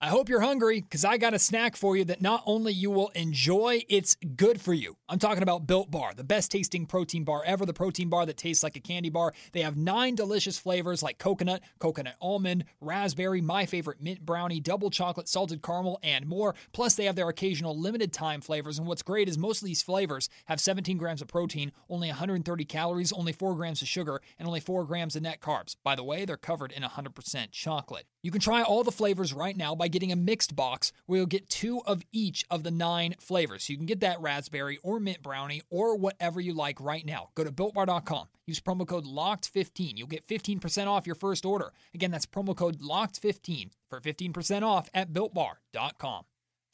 I 0.04 0.08
hope 0.08 0.30
you're 0.30 0.42
hungry 0.42 0.82
because 0.82 1.06
I 1.06 1.18
got 1.18 1.36
a 1.36 1.38
snack 1.38 1.76
for 1.76 1.96
you 1.96 2.04
that 2.06 2.24
not 2.24 2.42
only 2.48 2.74
you 2.74 2.90
will 2.90 3.10
enjoy, 3.10 3.84
it's 3.88 4.16
good 4.36 4.60
for 4.60 4.74
you. 4.74 4.98
I'm 5.08 5.20
talking 5.20 5.44
about 5.44 5.68
Built 5.68 5.92
Bar, 5.92 6.16
the 6.16 6.24
best 6.24 6.50
tasting 6.50 6.88
protein 6.88 7.24
bar 7.24 7.44
ever, 7.46 7.68
the 7.68 7.74
protein 7.74 8.10
bar 8.10 8.26
that 8.26 8.36
tastes 8.36 8.64
like 8.64 8.76
a 8.76 8.80
candy 8.80 9.12
bar. 9.12 9.32
They 9.52 9.62
have 9.62 9.78
nine 9.78 10.16
delicious 10.16 10.58
flavors 10.58 11.04
like 11.04 11.20
coconut, 11.20 11.62
coconut 11.78 12.16
almond, 12.20 12.66
raspberry, 12.80 13.42
my 13.42 13.68
favorite 13.68 14.02
mint 14.02 14.26
brownie, 14.26 14.60
double 14.60 14.90
chocolate, 14.90 15.30
salted 15.30 15.62
caramel, 15.62 16.00
and 16.02 16.26
more. 16.26 16.56
Plus, 16.72 16.96
they 16.96 17.06
have 17.06 17.16
their 17.16 17.30
occasional 17.30 17.78
limited 17.78 18.12
time 18.12 18.42
flavors. 18.42 18.80
And 18.80 18.88
what's 18.88 19.04
great 19.04 19.30
is 19.30 19.38
most 19.38 19.62
of 19.62 19.68
these 19.68 19.84
flavors 19.84 20.30
have 20.46 20.60
17 20.60 20.98
grams 20.98 21.22
of 21.22 21.28
protein, 21.28 21.74
only 21.92 22.08
130 22.08 22.66
calories, 22.66 23.14
only 23.14 23.34
4 23.34 23.54
grams 23.54 23.84
of 23.84 23.88
sugar, 23.88 24.20
and 24.40 24.48
only 24.48 24.62
4 24.62 24.84
grams 24.84 25.16
of 25.16 25.22
net 25.22 25.42
carbs. 25.42 25.76
By 25.84 25.94
the 25.94 26.04
way, 26.04 26.26
they're 26.26 26.38
covered 26.38 26.72
in 26.72 26.82
100% 26.82 27.52
chocolate. 27.52 28.08
You 28.24 28.32
can 28.32 28.42
try 28.42 28.64
all 28.64 28.84
the 28.84 28.92
flavors 28.92 29.32
right 29.32 29.56
now 29.56 29.76
by 29.76 29.91
getting 29.92 30.12
a 30.12 30.16
mixed 30.16 30.56
box 30.56 30.92
where 31.06 31.18
you'll 31.18 31.28
get 31.28 31.50
two 31.50 31.82
of 31.86 32.04
each 32.12 32.46
of 32.50 32.64
the 32.64 32.72
nine 32.72 33.16
flavors. 33.20 33.66
So 33.66 33.74
you 33.74 33.78
can 33.78 33.86
get 33.86 34.00
that 34.00 34.22
raspberry 34.22 34.80
or 34.84 35.00
mint 35.00 35.22
brownie 35.22 35.62
or 35.70 35.96
whatever 35.96 36.42
you 36.42 36.54
like 36.54 36.80
right 36.82 37.06
now. 37.06 37.30
Go 37.36 37.44
to 37.44 37.52
builtbar.com. 37.52 38.28
Use 38.46 38.60
promo 38.60 38.88
code 38.88 39.06
LOCKED15. 39.06 39.98
You'll 39.98 40.08
get 40.08 40.28
15% 40.28 40.88
off 40.88 41.06
your 41.06 41.16
first 41.16 41.46
order. 41.46 41.74
Again, 41.94 42.12
that's 42.12 42.26
promo 42.26 42.56
code 42.56 42.80
LOCKED15 42.80 43.72
for 43.90 44.00
15% 44.00 44.64
off 44.64 44.90
at 44.94 45.14
builtbar.com. 45.14 46.24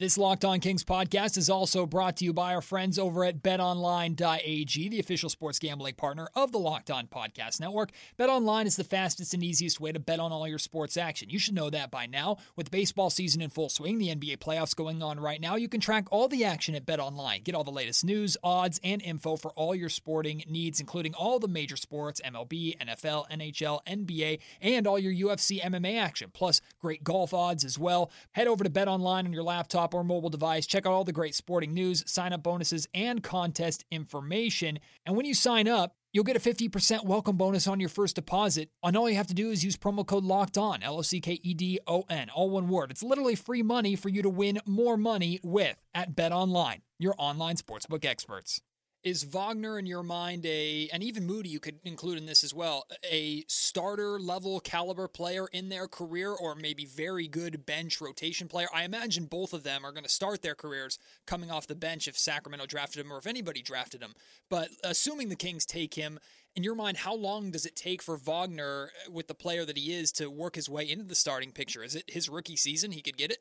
This 0.00 0.16
Locked 0.16 0.44
On 0.44 0.60
Kings 0.60 0.84
podcast 0.84 1.36
is 1.36 1.50
also 1.50 1.84
brought 1.84 2.18
to 2.18 2.24
you 2.24 2.32
by 2.32 2.54
our 2.54 2.62
friends 2.62 3.00
over 3.00 3.24
at 3.24 3.42
betonline.ag, 3.42 4.88
the 4.88 5.00
official 5.00 5.28
sports 5.28 5.58
gambling 5.58 5.94
partner 5.94 6.28
of 6.36 6.52
the 6.52 6.58
Locked 6.60 6.88
On 6.88 7.08
Podcast 7.08 7.58
Network. 7.58 7.90
BetOnline 8.16 8.66
is 8.66 8.76
the 8.76 8.84
fastest 8.84 9.34
and 9.34 9.42
easiest 9.42 9.80
way 9.80 9.90
to 9.90 9.98
bet 9.98 10.20
on 10.20 10.30
all 10.30 10.46
your 10.46 10.60
sports 10.60 10.96
action. 10.96 11.30
You 11.30 11.40
should 11.40 11.56
know 11.56 11.68
that 11.70 11.90
by 11.90 12.06
now. 12.06 12.36
With 12.54 12.70
baseball 12.70 13.10
season 13.10 13.42
in 13.42 13.50
full 13.50 13.68
swing, 13.68 13.98
the 13.98 14.14
NBA 14.14 14.36
playoffs 14.38 14.76
going 14.76 15.02
on 15.02 15.18
right 15.18 15.40
now, 15.40 15.56
you 15.56 15.68
can 15.68 15.80
track 15.80 16.06
all 16.12 16.28
the 16.28 16.44
action 16.44 16.76
at 16.76 16.86
BetOnline. 16.86 17.42
Get 17.42 17.56
all 17.56 17.64
the 17.64 17.72
latest 17.72 18.04
news, 18.04 18.36
odds, 18.44 18.78
and 18.84 19.02
info 19.02 19.34
for 19.34 19.50
all 19.56 19.74
your 19.74 19.88
sporting 19.88 20.44
needs, 20.48 20.78
including 20.78 21.14
all 21.14 21.40
the 21.40 21.48
major 21.48 21.76
sports 21.76 22.20
MLB, 22.24 22.78
NFL, 22.78 23.28
NHL, 23.32 23.80
NBA, 23.84 24.38
and 24.60 24.86
all 24.86 25.00
your 25.00 25.12
UFC 25.28 25.60
MMA 25.60 26.00
action, 26.00 26.30
plus 26.32 26.60
great 26.80 27.02
golf 27.02 27.34
odds 27.34 27.64
as 27.64 27.80
well. 27.80 28.12
Head 28.30 28.46
over 28.46 28.62
to 28.62 28.70
BetOnline 28.70 29.24
on 29.24 29.32
your 29.32 29.42
laptop 29.42 29.87
or 29.94 30.04
mobile 30.04 30.30
device. 30.30 30.66
Check 30.66 30.86
out 30.86 30.92
all 30.92 31.04
the 31.04 31.12
great 31.12 31.34
sporting 31.34 31.74
news, 31.74 32.04
sign 32.06 32.32
up 32.32 32.42
bonuses, 32.42 32.86
and 32.94 33.22
contest 33.22 33.84
information. 33.90 34.78
And 35.04 35.16
when 35.16 35.26
you 35.26 35.34
sign 35.34 35.68
up, 35.68 35.94
You'll 36.10 36.24
get 36.24 36.36
a 36.36 36.40
50% 36.40 37.04
welcome 37.04 37.36
bonus 37.36 37.66
on 37.66 37.80
your 37.80 37.90
first 37.90 38.16
deposit. 38.16 38.70
And 38.82 38.96
all 38.96 39.10
you 39.10 39.16
have 39.16 39.26
to 39.26 39.34
do 39.34 39.50
is 39.50 39.62
use 39.62 39.76
promo 39.76 40.06
code 40.06 40.24
LOCKED 40.24 40.56
ON, 40.56 40.82
L 40.82 40.98
O 40.98 41.02
C 41.02 41.20
K 41.20 41.38
E 41.42 41.52
D 41.52 41.78
O 41.86 42.04
N, 42.08 42.30
all 42.30 42.48
one 42.48 42.68
word. 42.68 42.90
It's 42.90 43.02
literally 43.02 43.34
free 43.34 43.62
money 43.62 43.94
for 43.94 44.08
you 44.08 44.22
to 44.22 44.30
win 44.30 44.58
more 44.64 44.96
money 44.96 45.38
with 45.42 45.76
at 45.94 46.16
Bet 46.16 46.32
Online, 46.32 46.80
your 46.98 47.14
online 47.18 47.56
sportsbook 47.56 48.06
experts. 48.06 48.62
Is 49.04 49.22
Wagner 49.22 49.78
in 49.78 49.86
your 49.86 50.02
mind 50.02 50.44
a, 50.44 50.88
and 50.92 51.04
even 51.04 51.24
Moody, 51.24 51.48
you 51.48 51.60
could 51.60 51.78
include 51.84 52.18
in 52.18 52.26
this 52.26 52.42
as 52.42 52.52
well, 52.52 52.84
a 53.08 53.44
starter 53.46 54.18
level 54.18 54.58
caliber 54.58 55.06
player 55.06 55.46
in 55.52 55.68
their 55.68 55.86
career 55.86 56.32
or 56.32 56.56
maybe 56.56 56.84
very 56.84 57.28
good 57.28 57.64
bench 57.64 58.00
rotation 58.00 58.48
player? 58.48 58.66
I 58.74 58.82
imagine 58.82 59.26
both 59.26 59.52
of 59.52 59.62
them 59.62 59.84
are 59.86 59.92
going 59.92 60.04
to 60.04 60.10
start 60.10 60.42
their 60.42 60.56
careers 60.56 60.98
coming 61.26 61.48
off 61.48 61.68
the 61.68 61.76
bench 61.76 62.08
if 62.08 62.18
Sacramento 62.18 62.66
drafted 62.66 63.04
him 63.04 63.12
or 63.12 63.18
if 63.18 63.26
anybody 63.26 63.62
drafted 63.62 64.02
him. 64.02 64.14
But 64.50 64.70
assuming 64.82 65.28
the 65.28 65.36
Kings 65.36 65.64
take 65.64 65.94
him, 65.94 66.18
in 66.56 66.64
your 66.64 66.74
mind, 66.74 66.96
how 66.96 67.14
long 67.14 67.52
does 67.52 67.64
it 67.64 67.76
take 67.76 68.02
for 68.02 68.16
Wagner, 68.16 68.90
with 69.08 69.28
the 69.28 69.34
player 69.34 69.64
that 69.64 69.78
he 69.78 69.92
is, 69.92 70.10
to 70.12 70.28
work 70.28 70.56
his 70.56 70.68
way 70.68 70.90
into 70.90 71.04
the 71.04 71.14
starting 71.14 71.52
picture? 71.52 71.84
Is 71.84 71.94
it 71.94 72.04
his 72.08 72.28
rookie 72.28 72.56
season? 72.56 72.90
He 72.90 73.02
could 73.02 73.16
get 73.16 73.30
it? 73.30 73.38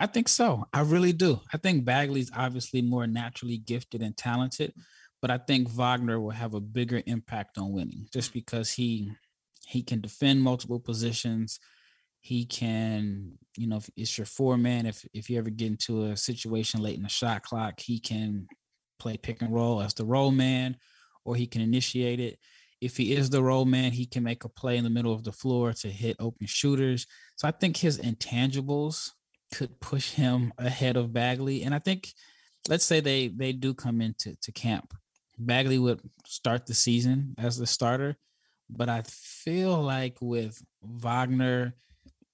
I 0.00 0.06
think 0.06 0.28
so. 0.28 0.64
I 0.72 0.82
really 0.82 1.12
do. 1.12 1.40
I 1.52 1.56
think 1.56 1.84
Bagley's 1.84 2.30
obviously 2.36 2.82
more 2.82 3.06
naturally 3.06 3.58
gifted 3.58 4.00
and 4.00 4.16
talented, 4.16 4.72
but 5.20 5.30
I 5.30 5.38
think 5.38 5.68
Wagner 5.68 6.20
will 6.20 6.30
have 6.30 6.54
a 6.54 6.60
bigger 6.60 7.02
impact 7.06 7.58
on 7.58 7.72
winning 7.72 8.06
just 8.12 8.32
because 8.32 8.72
he 8.72 9.08
mm. 9.08 9.16
he 9.66 9.82
can 9.82 10.00
defend 10.00 10.42
multiple 10.42 10.78
positions. 10.78 11.58
He 12.20 12.44
can, 12.44 13.38
you 13.56 13.66
know, 13.66 13.78
if 13.78 13.90
it's 13.96 14.16
your 14.16 14.26
four 14.26 14.56
man, 14.56 14.86
if 14.86 15.04
if 15.12 15.28
you 15.28 15.38
ever 15.38 15.50
get 15.50 15.68
into 15.68 16.04
a 16.04 16.16
situation 16.16 16.80
late 16.80 16.96
in 16.96 17.02
the 17.02 17.08
shot 17.08 17.42
clock, 17.42 17.80
he 17.80 17.98
can 17.98 18.46
play 19.00 19.16
pick 19.16 19.42
and 19.42 19.52
roll 19.52 19.80
as 19.82 19.94
the 19.94 20.04
roll 20.04 20.30
man, 20.30 20.76
or 21.24 21.34
he 21.34 21.46
can 21.46 21.62
initiate 21.62 22.20
it. 22.20 22.38
If 22.80 22.96
he 22.96 23.16
is 23.16 23.30
the 23.30 23.42
roll 23.42 23.64
man, 23.64 23.90
he 23.90 24.06
can 24.06 24.22
make 24.22 24.44
a 24.44 24.48
play 24.48 24.76
in 24.76 24.84
the 24.84 24.90
middle 24.90 25.12
of 25.12 25.24
the 25.24 25.32
floor 25.32 25.72
to 25.72 25.88
hit 25.88 26.16
open 26.20 26.46
shooters. 26.46 27.06
So 27.34 27.48
I 27.48 27.50
think 27.50 27.76
his 27.76 27.98
intangibles 27.98 29.10
could 29.54 29.80
push 29.80 30.12
him 30.12 30.52
ahead 30.58 30.96
of 30.96 31.12
Bagley. 31.12 31.62
And 31.62 31.74
I 31.74 31.78
think, 31.78 32.12
let's 32.68 32.84
say 32.84 33.00
they 33.00 33.28
they 33.28 33.52
do 33.52 33.74
come 33.74 34.00
into 34.00 34.36
to 34.42 34.52
camp, 34.52 34.94
Bagley 35.38 35.78
would 35.78 36.00
start 36.26 36.66
the 36.66 36.74
season 36.74 37.34
as 37.38 37.56
the 37.56 37.66
starter, 37.66 38.16
but 38.68 38.88
I 38.88 39.02
feel 39.06 39.80
like 39.80 40.18
with 40.20 40.60
Wagner, 40.82 41.74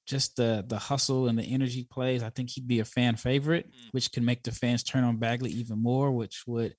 just 0.06 0.36
the 0.36 0.64
the 0.66 0.78
hustle 0.78 1.28
and 1.28 1.38
the 1.38 1.44
energy 1.44 1.86
plays, 1.90 2.22
I 2.22 2.30
think 2.30 2.50
he'd 2.50 2.66
be 2.66 2.80
a 2.80 2.84
fan 2.84 3.16
favorite, 3.16 3.66
mm. 3.68 3.92
which 3.92 4.12
can 4.12 4.24
make 4.24 4.42
the 4.42 4.52
fans 4.52 4.82
turn 4.82 5.04
on 5.04 5.18
Bagley 5.18 5.50
even 5.50 5.82
more, 5.82 6.10
which 6.10 6.44
would 6.46 6.74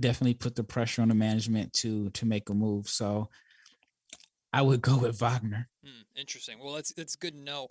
definitely 0.00 0.34
put 0.34 0.56
the 0.56 0.64
pressure 0.64 1.02
on 1.02 1.08
the 1.08 1.14
management 1.14 1.72
to 1.74 2.10
to 2.10 2.26
make 2.26 2.48
a 2.48 2.54
move. 2.54 2.88
So 2.88 3.28
I 4.52 4.62
would 4.62 4.82
go 4.82 4.98
with 4.98 5.20
Wagner. 5.20 5.68
Mm, 5.84 6.04
interesting. 6.16 6.58
Well, 6.62 6.74
that's 6.74 6.92
that's 6.92 7.16
good 7.16 7.34
to 7.34 7.40
know. 7.40 7.68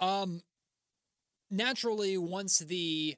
Um, 0.00 0.40
naturally 1.54 2.18
once 2.18 2.58
the 2.58 3.16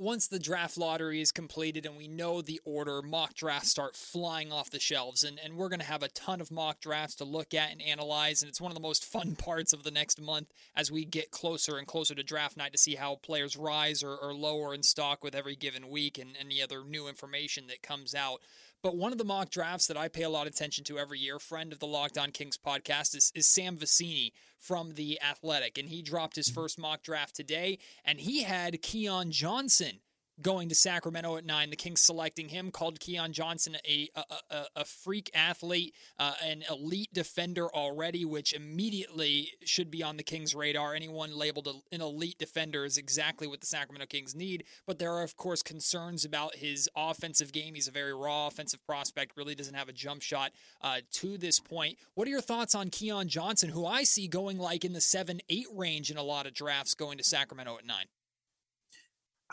once 0.00 0.28
the 0.28 0.38
draft 0.38 0.78
lottery 0.78 1.20
is 1.20 1.30
completed 1.30 1.84
and 1.84 1.94
we 1.94 2.08
know 2.08 2.40
the 2.40 2.58
order, 2.64 3.02
mock 3.02 3.34
drafts 3.34 3.70
start 3.70 3.94
flying 3.94 4.50
off 4.50 4.70
the 4.70 4.80
shelves. 4.80 5.22
And, 5.22 5.38
and 5.44 5.56
we're 5.58 5.68
going 5.68 5.80
to 5.80 5.86
have 5.86 6.02
a 6.02 6.08
ton 6.08 6.40
of 6.40 6.50
mock 6.50 6.80
drafts 6.80 7.16
to 7.16 7.24
look 7.24 7.52
at 7.52 7.70
and 7.70 7.82
analyze. 7.82 8.40
And 8.40 8.48
it's 8.48 8.62
one 8.62 8.70
of 8.70 8.74
the 8.74 8.80
most 8.80 9.04
fun 9.04 9.36
parts 9.38 9.74
of 9.74 9.82
the 9.82 9.90
next 9.90 10.18
month 10.18 10.48
as 10.74 10.90
we 10.90 11.04
get 11.04 11.30
closer 11.30 11.76
and 11.76 11.86
closer 11.86 12.14
to 12.14 12.22
draft 12.22 12.56
night 12.56 12.72
to 12.72 12.78
see 12.78 12.94
how 12.94 13.16
players 13.16 13.58
rise 13.58 14.02
or, 14.02 14.16
or 14.16 14.32
lower 14.32 14.72
in 14.72 14.82
stock 14.82 15.22
with 15.22 15.34
every 15.34 15.54
given 15.54 15.90
week 15.90 16.16
and 16.16 16.30
any 16.40 16.62
other 16.62 16.82
new 16.82 17.06
information 17.06 17.66
that 17.66 17.82
comes 17.82 18.14
out. 18.14 18.40
But 18.82 18.96
one 18.96 19.12
of 19.12 19.18
the 19.18 19.24
mock 19.24 19.50
drafts 19.50 19.86
that 19.88 19.96
I 19.96 20.08
pay 20.08 20.22
a 20.22 20.30
lot 20.30 20.46
of 20.46 20.54
attention 20.54 20.84
to 20.84 20.98
every 20.98 21.18
year, 21.18 21.38
friend 21.38 21.72
of 21.72 21.80
the 21.80 21.86
Locked 21.86 22.16
On 22.16 22.30
Kings 22.30 22.56
podcast, 22.56 23.14
is, 23.14 23.30
is 23.34 23.46
Sam 23.46 23.76
Vecenie 23.76 24.32
from 24.58 24.94
The 24.94 25.20
Athletic. 25.22 25.76
And 25.76 25.88
he 25.88 26.02
dropped 26.02 26.36
his 26.36 26.48
mm-hmm. 26.48 26.60
first 26.60 26.78
mock 26.78 27.02
draft 27.02 27.36
today, 27.36 27.78
and 28.04 28.20
he 28.20 28.42
had 28.42 28.80
Keon 28.80 29.32
Johnson 29.32 30.00
going 30.42 30.68
to 30.68 30.74
Sacramento 30.74 31.36
at 31.36 31.44
nine. 31.44 31.70
The 31.70 31.76
Kings 31.76 32.02
selecting 32.02 32.48
him 32.48 32.70
called 32.70 33.00
Keon 33.00 33.32
Johnson 33.32 33.76
a 33.86 34.08
a, 34.50 34.64
a, 34.76 34.84
freak 34.84 35.30
athlete, 35.34 35.94
uh, 36.18 36.34
an 36.44 36.64
elite 36.68 37.12
defender 37.12 37.68
already, 37.74 38.24
which 38.24 38.52
immediately 38.52 39.52
should 39.64 39.90
be 39.90 40.02
on 40.02 40.16
the 40.16 40.22
Kings' 40.22 40.54
radar. 40.54 40.94
Anyone 40.94 41.36
labeled 41.36 41.68
an 41.92 42.00
elite 42.00 42.38
defender 42.38 42.84
is 42.84 42.98
exactly 42.98 43.46
what 43.46 43.60
the 43.60 43.66
Sacramento 43.66 44.06
Kings 44.06 44.34
need. 44.34 44.64
But 44.86 44.98
there 44.98 45.12
are 45.12 45.22
of 45.22 45.36
course 45.36 45.62
concerns 45.62 46.24
about 46.24 46.56
his 46.56 46.88
offensive 46.96 47.52
game. 47.52 47.74
He's 47.74 47.88
a 47.88 47.92
very 47.92 48.14
raw 48.14 48.46
offensive 48.46 48.84
prospect. 48.84 49.36
Really 49.36 49.54
doesn't 49.54 49.74
have 49.74 49.88
a 49.88 49.92
jump 49.92 50.22
shot 50.22 50.52
uh, 50.82 50.98
to 51.12 51.38
this 51.38 51.60
point. 51.60 51.98
What 52.14 52.26
are 52.26 52.30
your 52.30 52.40
thoughts 52.40 52.74
on 52.74 52.90
Keon 52.90 53.28
Johnson, 53.28 53.70
who 53.70 53.86
I 53.86 54.04
see 54.04 54.28
going 54.28 54.58
like 54.58 54.84
in 54.84 54.92
the 54.92 55.00
seven 55.00 55.40
eight 55.48 55.66
range 55.74 56.10
in 56.10 56.16
a 56.16 56.22
lot 56.22 56.46
of 56.46 56.54
drafts, 56.54 56.94
going 56.94 57.18
to 57.18 57.24
Sacramento 57.24 57.76
at 57.78 57.86
nine? 57.86 58.06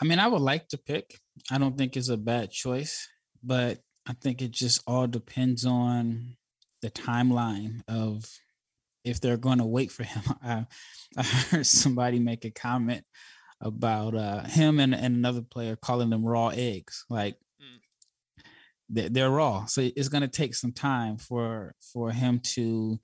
I 0.00 0.04
mean, 0.04 0.18
I 0.18 0.28
would 0.28 0.42
like 0.42 0.68
to 0.68 0.78
pick. 0.78 1.18
I 1.50 1.58
don't 1.58 1.76
think 1.76 1.96
it's 1.96 2.08
a 2.08 2.16
bad 2.16 2.50
choice, 2.50 3.08
but 3.42 3.80
I 4.06 4.12
think 4.12 4.40
it 4.40 4.52
just 4.52 4.82
all 4.86 5.06
depends 5.06 5.64
on 5.64 6.36
the 6.82 6.90
timeline 6.90 7.80
of 7.88 8.24
if 9.04 9.20
they're 9.20 9.36
going 9.36 9.58
to 9.58 9.66
wait 9.66 9.90
for 9.90 10.04
him. 10.04 10.22
I, 10.42 10.66
I 11.16 11.22
heard 11.22 11.66
somebody 11.66 12.18
make 12.20 12.44
a 12.44 12.50
comment 12.50 13.04
about 13.60 14.14
uh, 14.14 14.44
him 14.44 14.78
and, 14.78 14.94
and 14.94 15.16
another 15.16 15.42
player 15.42 15.74
calling 15.74 16.10
them 16.10 16.24
raw 16.24 16.48
eggs. 16.48 17.04
Like 17.10 17.36
mm. 17.60 17.80
they're, 18.88 19.08
they're 19.08 19.30
raw, 19.30 19.64
so 19.66 19.88
it's 19.94 20.08
going 20.08 20.22
to 20.22 20.28
take 20.28 20.54
some 20.54 20.72
time 20.72 21.16
for 21.16 21.74
for 21.92 22.12
him 22.12 22.40
to, 22.54 23.00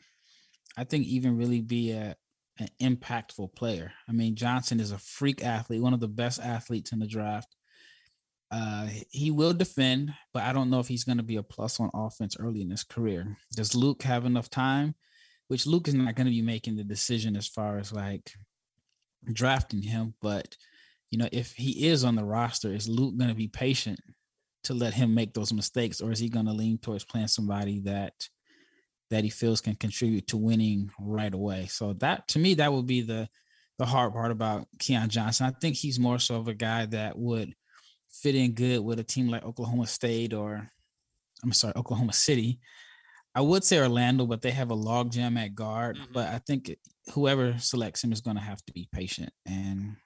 I 0.76 0.85
think, 0.85 1.07
even 1.07 1.37
really 1.37 1.61
be 1.61 1.90
a 1.90 2.16
an 2.58 2.68
impactful 2.80 3.54
player. 3.54 3.92
I 4.08 4.12
mean, 4.12 4.36
Johnson 4.36 4.80
is 4.80 4.92
a 4.92 4.98
freak 4.98 5.44
athlete, 5.44 5.82
one 5.82 5.94
of 5.94 6.00
the 6.00 6.08
best 6.08 6.40
athletes 6.40 6.92
in 6.92 6.98
the 7.00 7.06
draft. 7.06 7.54
Uh, 8.50 8.88
he 9.10 9.30
will 9.30 9.52
defend, 9.52 10.14
but 10.32 10.44
I 10.44 10.52
don't 10.52 10.70
know 10.70 10.78
if 10.78 10.86
he's 10.86 11.04
going 11.04 11.18
to 11.18 11.24
be 11.24 11.36
a 11.36 11.42
plus 11.42 11.80
on 11.80 11.90
offense 11.92 12.36
early 12.38 12.60
in 12.60 12.70
his 12.70 12.84
career. 12.84 13.36
Does 13.56 13.74
Luke 13.74 14.02
have 14.02 14.24
enough 14.24 14.48
time? 14.48 14.94
Which 15.48 15.66
Luke 15.66 15.88
is 15.88 15.94
not 15.94 16.14
going 16.14 16.26
to 16.26 16.30
be 16.30 16.42
making 16.42 16.76
the 16.76 16.84
decision 16.84 17.36
as 17.36 17.48
far 17.48 17.78
as 17.78 17.92
like 17.92 18.32
drafting 19.32 19.82
him, 19.82 20.14
but 20.22 20.56
you 21.10 21.18
know, 21.18 21.28
if 21.32 21.52
he 21.52 21.86
is 21.86 22.02
on 22.02 22.16
the 22.16 22.24
roster, 22.24 22.74
is 22.74 22.88
Luke 22.88 23.16
going 23.16 23.30
to 23.30 23.36
be 23.36 23.48
patient 23.48 24.00
to 24.64 24.74
let 24.74 24.94
him 24.94 25.14
make 25.14 25.32
those 25.32 25.52
mistakes, 25.52 26.00
or 26.00 26.10
is 26.10 26.18
he 26.18 26.28
going 26.28 26.46
to 26.46 26.52
lean 26.52 26.78
towards 26.78 27.04
playing 27.04 27.28
somebody 27.28 27.80
that 27.80 28.14
that 29.10 29.24
he 29.24 29.30
feels 29.30 29.60
can 29.60 29.74
contribute 29.74 30.26
to 30.28 30.36
winning 30.36 30.90
right 30.98 31.32
away. 31.32 31.66
So 31.66 31.92
that 31.94 32.28
to 32.28 32.38
me, 32.38 32.54
that 32.54 32.72
would 32.72 32.86
be 32.86 33.02
the 33.02 33.28
the 33.78 33.86
hard 33.86 34.12
part 34.12 34.30
about 34.30 34.66
Keon 34.78 35.08
Johnson. 35.08 35.46
I 35.46 35.50
think 35.50 35.76
he's 35.76 35.98
more 35.98 36.18
so 36.18 36.36
of 36.36 36.48
a 36.48 36.54
guy 36.54 36.86
that 36.86 37.18
would 37.18 37.54
fit 38.08 38.34
in 38.34 38.52
good 38.52 38.80
with 38.80 39.00
a 39.00 39.04
team 39.04 39.28
like 39.28 39.44
Oklahoma 39.44 39.86
State 39.86 40.32
or 40.32 40.70
I'm 41.42 41.52
sorry, 41.52 41.74
Oklahoma 41.76 42.12
City. 42.12 42.60
I 43.34 43.40
would 43.40 43.64
say 43.64 43.80
Orlando, 43.80 44.26
but 44.26 44.42
they 44.42 44.52
have 44.52 44.70
a 44.70 44.76
logjam 44.76 45.36
at 45.36 45.54
guard. 45.54 45.96
Mm-hmm. 45.96 46.12
But 46.12 46.28
I 46.28 46.38
think 46.38 46.76
whoever 47.12 47.58
selects 47.58 48.02
him 48.02 48.12
is 48.12 48.20
going 48.20 48.36
to 48.36 48.42
have 48.42 48.64
to 48.66 48.72
be 48.72 48.88
patient. 48.92 49.32
And 49.44 49.96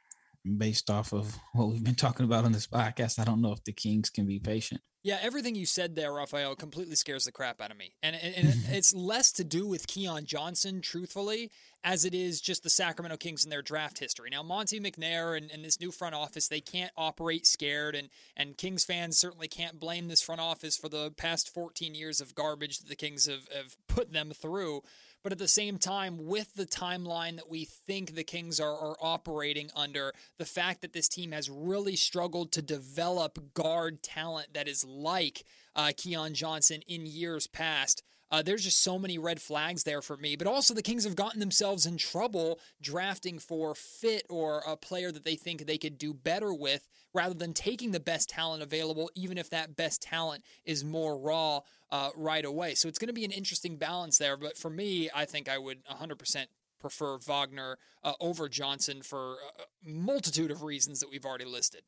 based 0.56 0.88
off 0.88 1.12
of 1.12 1.36
what 1.52 1.68
we've 1.68 1.84
been 1.84 1.94
talking 1.94 2.24
about 2.24 2.44
on 2.44 2.52
this 2.52 2.66
podcast, 2.66 3.18
I 3.18 3.24
don't 3.24 3.42
know 3.42 3.52
if 3.52 3.62
the 3.64 3.72
Kings 3.72 4.08
can 4.08 4.26
be 4.26 4.38
patient. 4.38 4.80
Yeah, 5.08 5.16
everything 5.22 5.54
you 5.54 5.64
said 5.64 5.96
there, 5.96 6.12
Rafael, 6.12 6.54
completely 6.54 6.94
scares 6.94 7.24
the 7.24 7.32
crap 7.32 7.62
out 7.62 7.70
of 7.70 7.78
me. 7.78 7.92
And, 8.02 8.14
and, 8.14 8.34
and 8.34 8.54
it's 8.68 8.94
less 8.94 9.32
to 9.32 9.42
do 9.42 9.66
with 9.66 9.86
Keon 9.86 10.26
Johnson, 10.26 10.82
truthfully, 10.82 11.50
as 11.82 12.04
it 12.04 12.12
is 12.12 12.42
just 12.42 12.62
the 12.62 12.68
Sacramento 12.68 13.16
Kings 13.16 13.42
and 13.42 13.50
their 13.50 13.62
draft 13.62 14.00
history. 14.00 14.28
Now, 14.30 14.42
Monte 14.42 14.78
McNair 14.80 15.34
and, 15.34 15.50
and, 15.50 15.64
this 15.64 15.80
new 15.80 15.90
front 15.90 16.14
office, 16.14 16.48
they 16.48 16.60
can't 16.60 16.92
operate 16.94 17.46
scared, 17.46 17.94
and, 17.94 18.10
and 18.36 18.58
Kings 18.58 18.84
fans 18.84 19.18
certainly 19.18 19.48
can't 19.48 19.80
blame 19.80 20.08
this 20.08 20.20
front 20.20 20.42
office 20.42 20.76
for 20.76 20.90
the 20.90 21.10
past 21.16 21.54
14 21.54 21.94
years 21.94 22.20
of 22.20 22.34
garbage 22.34 22.78
that 22.80 22.90
the 22.90 22.94
Kings 22.94 23.24
have, 23.24 23.48
have 23.56 23.76
put 23.86 24.12
them 24.12 24.32
through. 24.32 24.82
But 25.22 25.32
at 25.32 25.38
the 25.38 25.48
same 25.48 25.78
time, 25.78 26.26
with 26.26 26.54
the 26.54 26.66
timeline 26.66 27.36
that 27.36 27.50
we 27.50 27.64
think 27.64 28.14
the 28.14 28.24
Kings 28.24 28.60
are, 28.60 28.72
are 28.72 28.96
operating 29.00 29.70
under, 29.74 30.12
the 30.38 30.44
fact 30.44 30.80
that 30.82 30.92
this 30.92 31.08
team 31.08 31.32
has 31.32 31.50
really 31.50 31.96
struggled 31.96 32.52
to 32.52 32.62
develop 32.62 33.52
guard 33.54 34.02
talent 34.02 34.54
that 34.54 34.68
is 34.68 34.84
like 34.84 35.44
uh, 35.74 35.92
Keon 35.96 36.34
Johnson 36.34 36.82
in 36.86 37.04
years 37.04 37.46
past. 37.46 38.02
Uh, 38.30 38.42
there's 38.42 38.64
just 38.64 38.82
so 38.82 38.98
many 38.98 39.18
red 39.18 39.40
flags 39.40 39.84
there 39.84 40.02
for 40.02 40.16
me. 40.16 40.36
But 40.36 40.46
also, 40.46 40.74
the 40.74 40.82
Kings 40.82 41.04
have 41.04 41.16
gotten 41.16 41.40
themselves 41.40 41.86
in 41.86 41.96
trouble 41.96 42.60
drafting 42.80 43.38
for 43.38 43.74
fit 43.74 44.26
or 44.28 44.62
a 44.66 44.76
player 44.76 45.10
that 45.12 45.24
they 45.24 45.36
think 45.36 45.66
they 45.66 45.78
could 45.78 45.98
do 45.98 46.12
better 46.12 46.52
with 46.52 46.86
rather 47.14 47.34
than 47.34 47.52
taking 47.52 47.90
the 47.90 48.00
best 48.00 48.28
talent 48.28 48.62
available, 48.62 49.10
even 49.14 49.38
if 49.38 49.50
that 49.50 49.76
best 49.76 50.02
talent 50.02 50.44
is 50.64 50.84
more 50.84 51.18
raw 51.18 51.60
uh, 51.90 52.10
right 52.16 52.44
away. 52.44 52.74
So 52.74 52.88
it's 52.88 52.98
going 52.98 53.08
to 53.08 53.14
be 53.14 53.24
an 53.24 53.30
interesting 53.30 53.76
balance 53.76 54.18
there. 54.18 54.36
But 54.36 54.56
for 54.56 54.70
me, 54.70 55.08
I 55.14 55.24
think 55.24 55.48
I 55.48 55.58
would 55.58 55.84
100% 55.86 56.46
prefer 56.80 57.18
Wagner 57.18 57.78
uh, 58.04 58.12
over 58.20 58.48
Johnson 58.48 59.02
for 59.02 59.36
a 59.58 59.88
multitude 59.88 60.50
of 60.50 60.62
reasons 60.62 61.00
that 61.00 61.10
we've 61.10 61.24
already 61.24 61.44
listed. 61.44 61.82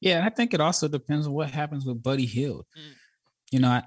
Yeah, 0.00 0.16
and 0.16 0.24
I 0.24 0.30
think 0.30 0.54
it 0.54 0.60
also 0.60 0.88
depends 0.88 1.26
on 1.26 1.32
what 1.32 1.50
happens 1.50 1.84
with 1.84 2.02
Buddy 2.02 2.26
Hield. 2.26 2.66
Mm. 2.78 2.94
You 3.50 3.60
know, 3.60 3.80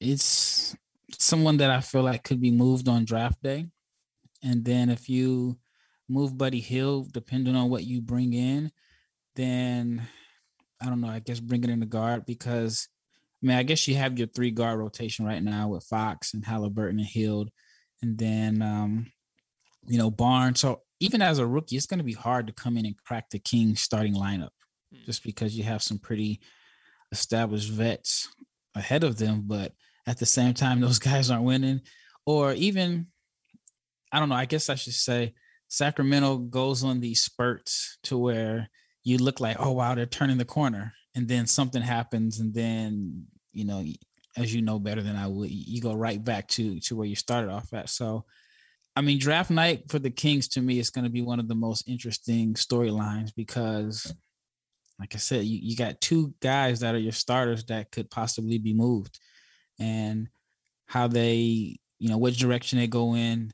it's 0.00 0.74
someone 1.18 1.58
that 1.58 1.70
I 1.70 1.80
feel 1.80 2.02
like 2.02 2.24
could 2.24 2.40
be 2.40 2.50
moved 2.50 2.88
on 2.88 3.04
draft 3.04 3.42
day. 3.42 3.66
And 4.42 4.64
then 4.64 4.90
if 4.90 5.08
you 5.08 5.58
move 6.08 6.36
Buddy 6.36 6.60
Hield, 6.60 7.12
depending 7.12 7.56
on 7.56 7.70
what 7.70 7.84
you 7.84 8.00
bring 8.00 8.32
in, 8.32 8.70
then 9.36 10.06
I 10.80 10.86
don't 10.86 11.00
know, 11.00 11.08
I 11.08 11.20
guess 11.20 11.40
bring 11.40 11.64
it 11.64 11.70
in 11.70 11.80
the 11.80 11.86
guard 11.86 12.26
because 12.26 12.88
I 13.42 13.46
mean, 13.46 13.56
I 13.56 13.62
guess 13.62 13.86
you 13.86 13.96
have 13.96 14.18
your 14.18 14.28
three 14.28 14.50
guard 14.50 14.78
rotation 14.78 15.26
right 15.26 15.42
now 15.42 15.68
with 15.68 15.84
Fox 15.84 16.32
and 16.32 16.44
Halliburton 16.44 16.98
and 16.98 17.06
Hield, 17.06 17.50
and 18.00 18.16
then 18.16 18.62
um, 18.62 19.12
you 19.86 19.98
know 19.98 20.10
Barnes. 20.10 20.60
So 20.60 20.80
even 20.98 21.20
as 21.20 21.38
a 21.38 21.46
rookie, 21.46 21.76
it's 21.76 21.84
going 21.84 21.98
to 21.98 22.04
be 22.04 22.14
hard 22.14 22.46
to 22.46 22.54
come 22.54 22.78
in 22.78 22.86
and 22.86 22.96
crack 23.04 23.28
the 23.28 23.38
Kings 23.38 23.82
starting 23.82 24.14
lineup, 24.14 24.48
mm. 24.94 25.04
just 25.04 25.22
because 25.22 25.56
you 25.56 25.62
have 25.64 25.82
some 25.82 25.98
pretty 25.98 26.40
established 27.12 27.70
vets 27.70 28.28
ahead 28.74 29.04
of 29.04 29.18
them. 29.18 29.42
But 29.46 29.72
at 30.06 30.18
the 30.18 30.26
same 30.26 30.54
time, 30.54 30.80
those 30.82 30.98
guys 30.98 31.30
aren't 31.30 31.44
winning, 31.44 31.80
or 32.26 32.52
even 32.52 33.06
I 34.12 34.20
don't 34.20 34.28
know. 34.28 34.36
I 34.36 34.44
guess 34.44 34.68
I 34.68 34.76
should 34.76 34.94
say 34.94 35.34
Sacramento 35.68 36.36
goes 36.38 36.84
on 36.84 37.00
these 37.00 37.22
spurts 37.22 37.98
to 38.04 38.16
where 38.16 38.70
you 39.02 39.18
look 39.18 39.40
like, 39.40 39.56
oh 39.58 39.72
wow, 39.72 39.94
they're 39.94 40.06
turning 40.06 40.38
the 40.38 40.44
corner, 40.44 40.94
and 41.14 41.28
then 41.28 41.46
something 41.46 41.82
happens, 41.82 42.38
and 42.38 42.54
then 42.54 43.26
you 43.52 43.64
know, 43.64 43.84
as 44.36 44.54
you 44.54 44.62
know 44.62 44.78
better 44.78 45.02
than 45.02 45.16
I 45.16 45.26
would, 45.26 45.50
you 45.50 45.80
go 45.80 45.94
right 45.94 46.22
back 46.22 46.48
to 46.48 46.80
to 46.80 46.96
where 46.96 47.06
you 47.06 47.16
started 47.16 47.50
off 47.50 47.72
at. 47.72 47.88
So, 47.88 48.24
I 48.96 49.00
mean, 49.00 49.18
draft 49.18 49.50
night 49.50 49.90
for 49.90 49.98
the 49.98 50.10
Kings 50.10 50.48
to 50.48 50.60
me 50.60 50.78
is 50.78 50.90
going 50.90 51.04
to 51.04 51.10
be 51.10 51.22
one 51.22 51.40
of 51.40 51.48
the 51.48 51.54
most 51.54 51.88
interesting 51.88 52.54
storylines 52.54 53.34
because, 53.34 54.12
like 54.98 55.14
I 55.14 55.18
said, 55.18 55.44
you, 55.44 55.58
you 55.62 55.76
got 55.76 56.00
two 56.00 56.34
guys 56.40 56.80
that 56.80 56.94
are 56.94 56.98
your 56.98 57.12
starters 57.12 57.64
that 57.66 57.90
could 57.90 58.10
possibly 58.10 58.58
be 58.58 58.74
moved, 58.74 59.18
and 59.78 60.28
how 60.86 61.08
they, 61.08 61.76
you 61.98 62.08
know, 62.08 62.18
which 62.18 62.38
direction 62.38 62.78
they 62.78 62.86
go 62.86 63.14
in 63.14 63.52